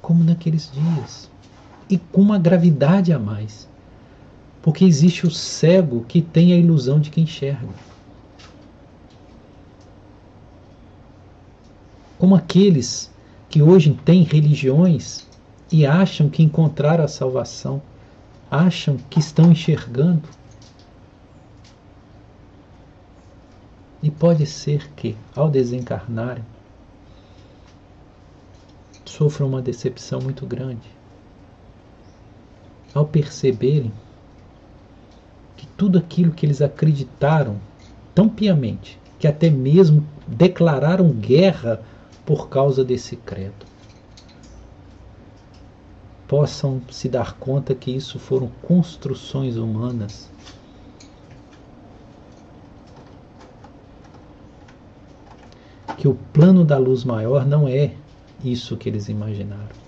como 0.01 0.23
naqueles 0.23 0.71
dias. 0.71 1.29
E 1.89 1.97
com 1.97 2.21
uma 2.21 2.39
gravidade 2.39 3.11
a 3.11 3.19
mais. 3.19 3.67
Porque 4.61 4.85
existe 4.85 5.27
o 5.27 5.31
cego 5.31 6.05
que 6.05 6.21
tem 6.21 6.53
a 6.53 6.57
ilusão 6.57 6.99
de 6.99 7.09
que 7.09 7.19
enxerga. 7.19 7.92
Como 12.23 12.35
aqueles 12.35 13.11
que 13.49 13.61
hoje 13.61 13.93
têm 14.05 14.23
religiões 14.23 15.27
e 15.69 15.85
acham 15.85 16.29
que 16.29 16.41
encontraram 16.41 17.03
a 17.03 17.07
salvação, 17.09 17.81
acham 18.49 18.95
que 19.09 19.19
estão 19.19 19.51
enxergando. 19.51 20.23
E 24.01 24.09
pode 24.09 24.45
ser 24.45 24.89
que, 24.93 25.17
ao 25.35 25.49
desencarnarem, 25.49 26.45
sofram 29.03 29.49
uma 29.49 29.61
decepção 29.61 30.21
muito 30.21 30.45
grande. 30.45 30.89
Ao 32.93 33.05
perceberem 33.05 33.91
que 35.57 35.67
tudo 35.75 35.97
aquilo 35.97 36.31
que 36.31 36.45
eles 36.45 36.61
acreditaram 36.61 37.57
tão 38.15 38.29
piamente, 38.29 38.97
que 39.19 39.27
até 39.27 39.49
mesmo 39.49 40.07
declararam 40.25 41.09
guerra 41.09 41.83
por 42.25 42.49
causa 42.49 42.83
desse 42.83 43.15
credo. 43.15 43.65
Possam 46.27 46.81
se 46.89 47.09
dar 47.09 47.33
conta 47.33 47.75
que 47.75 47.91
isso 47.91 48.17
foram 48.17 48.49
construções 48.61 49.57
humanas. 49.57 50.29
Que 55.97 56.07
o 56.07 56.15
plano 56.15 56.65
da 56.65 56.77
luz 56.77 57.03
maior 57.03 57.45
não 57.45 57.67
é 57.67 57.93
isso 58.43 58.75
que 58.77 58.89
eles 58.89 59.09
imaginaram. 59.09 59.83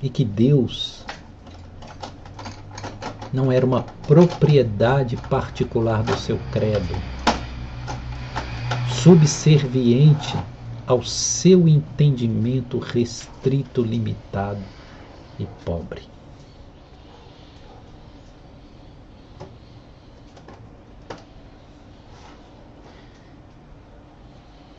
E 0.00 0.10
que 0.10 0.24
Deus 0.24 1.03
não 3.34 3.50
era 3.50 3.66
uma 3.66 3.82
propriedade 4.06 5.16
particular 5.16 6.04
do 6.04 6.16
seu 6.16 6.38
credo, 6.52 6.94
subserviente 9.02 10.36
ao 10.86 11.02
seu 11.02 11.66
entendimento 11.66 12.78
restrito, 12.78 13.82
limitado 13.82 14.62
e 15.36 15.46
pobre. 15.64 16.02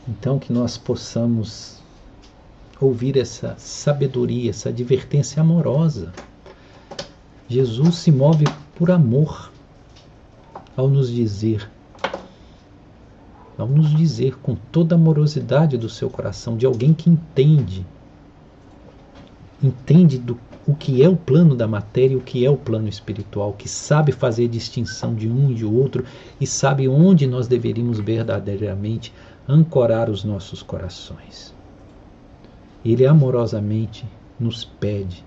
Então, 0.07 0.39
que 0.39 0.53
nós 0.53 0.77
possamos 0.77 1.83
ouvir 2.79 3.17
essa 3.17 3.55
sabedoria, 3.57 4.51
essa 4.51 4.69
advertência 4.69 5.41
amorosa 5.41 6.13
Jesus 7.47 7.97
se 7.97 8.11
move 8.11 8.45
por 8.75 8.89
amor 8.89 9.51
ao 10.75 10.89
nos 10.89 11.11
dizer, 11.11 11.69
ao 13.55 13.67
nos 13.67 13.91
dizer 13.91 14.35
com 14.37 14.55
toda 14.55 14.95
a 14.95 14.97
amorosidade 14.97 15.77
do 15.77 15.87
seu 15.87 16.09
coração, 16.09 16.57
de 16.57 16.65
alguém 16.65 16.91
que 16.91 17.07
entende, 17.07 17.85
entende 19.61 20.17
do, 20.17 20.39
o 20.67 20.73
que 20.73 21.03
é 21.03 21.07
o 21.07 21.15
plano 21.15 21.55
da 21.55 21.67
matéria 21.67 22.15
e 22.15 22.17
o 22.17 22.21
que 22.21 22.43
é 22.43 22.49
o 22.49 22.57
plano 22.57 22.89
espiritual, 22.89 23.53
que 23.53 23.69
sabe 23.69 24.11
fazer 24.11 24.47
distinção 24.47 25.13
de 25.13 25.29
um 25.29 25.51
e 25.51 25.53
de 25.53 25.65
outro 25.65 26.03
e 26.41 26.47
sabe 26.47 26.87
onde 26.87 27.27
nós 27.27 27.47
deveríamos 27.47 27.99
verdadeiramente 27.99 29.13
ancorar 29.47 30.09
os 30.09 30.23
nossos 30.23 30.63
corações. 30.63 31.53
Ele 32.83 33.05
amorosamente 33.05 34.03
nos 34.39 34.65
pede 34.65 35.23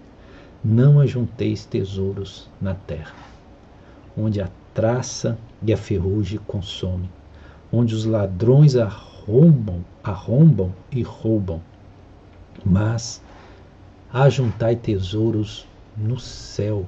não 0.69 1.01
ajunteis 1.01 1.65
tesouros 1.65 2.47
na 2.61 2.75
terra, 2.75 3.15
onde 4.15 4.39
a 4.39 4.51
traça 4.75 5.39
e 5.63 5.73
a 5.73 5.79
ferrugem 5.79 6.39
consomem, 6.47 7.09
onde 7.73 7.95
os 7.95 8.05
ladrões 8.05 8.77
arrombam, 8.77 9.83
arrombam 10.05 10.71
e 10.93 11.01
roubam, 11.01 11.63
mas 12.63 13.23
ajuntai 14.13 14.77
tesouros 14.77 15.67
no 15.97 16.21
céu. 16.21 16.85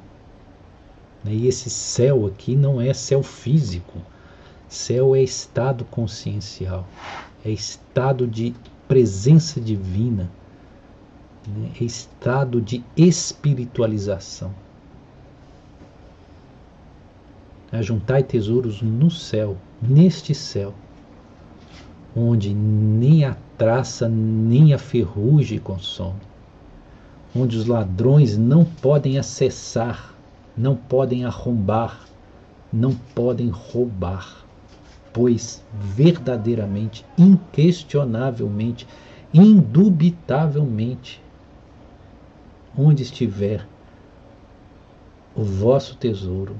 E 1.24 1.46
esse 1.46 1.70
céu 1.70 2.26
aqui 2.26 2.54
não 2.54 2.82
é 2.82 2.92
céu 2.92 3.22
físico, 3.22 3.96
céu 4.68 5.16
é 5.16 5.22
estado 5.22 5.86
consciencial, 5.86 6.86
é 7.42 7.50
estado 7.50 8.26
de 8.26 8.54
presença 8.86 9.58
divina 9.58 10.30
né, 11.46 11.70
estado 11.80 12.60
de 12.60 12.84
espiritualização. 12.96 14.52
Ajuntai 17.72 18.22
tesouros 18.22 18.82
no 18.82 19.10
céu, 19.10 19.56
neste 19.80 20.34
céu, 20.34 20.74
onde 22.16 22.52
nem 22.52 23.24
a 23.24 23.36
traça 23.56 24.08
nem 24.08 24.74
a 24.74 24.78
ferrugem 24.78 25.58
consome, 25.58 26.20
onde 27.34 27.56
os 27.56 27.66
ladrões 27.66 28.36
não 28.36 28.64
podem 28.64 29.18
acessar, 29.18 30.14
não 30.56 30.74
podem 30.74 31.24
arrombar, 31.24 32.06
não 32.72 32.92
podem 33.14 33.48
roubar, 33.48 34.44
pois 35.12 35.64
verdadeiramente, 35.72 37.04
inquestionavelmente, 37.16 38.86
indubitavelmente, 39.32 41.22
onde 42.76 43.02
estiver 43.02 43.66
o 45.34 45.42
vosso 45.42 45.96
tesouro, 45.96 46.56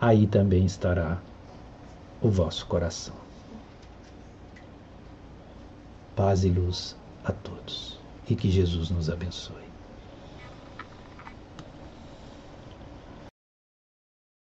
aí 0.00 0.26
também 0.26 0.64
estará 0.64 1.18
o 2.20 2.28
vosso 2.28 2.66
coração. 2.66 3.14
Paz 6.14 6.44
e 6.44 6.48
luz 6.48 6.96
a 7.24 7.32
todos 7.32 7.98
e 8.28 8.34
que 8.34 8.50
Jesus 8.50 8.90
nos 8.90 9.08
abençoe. 9.08 9.67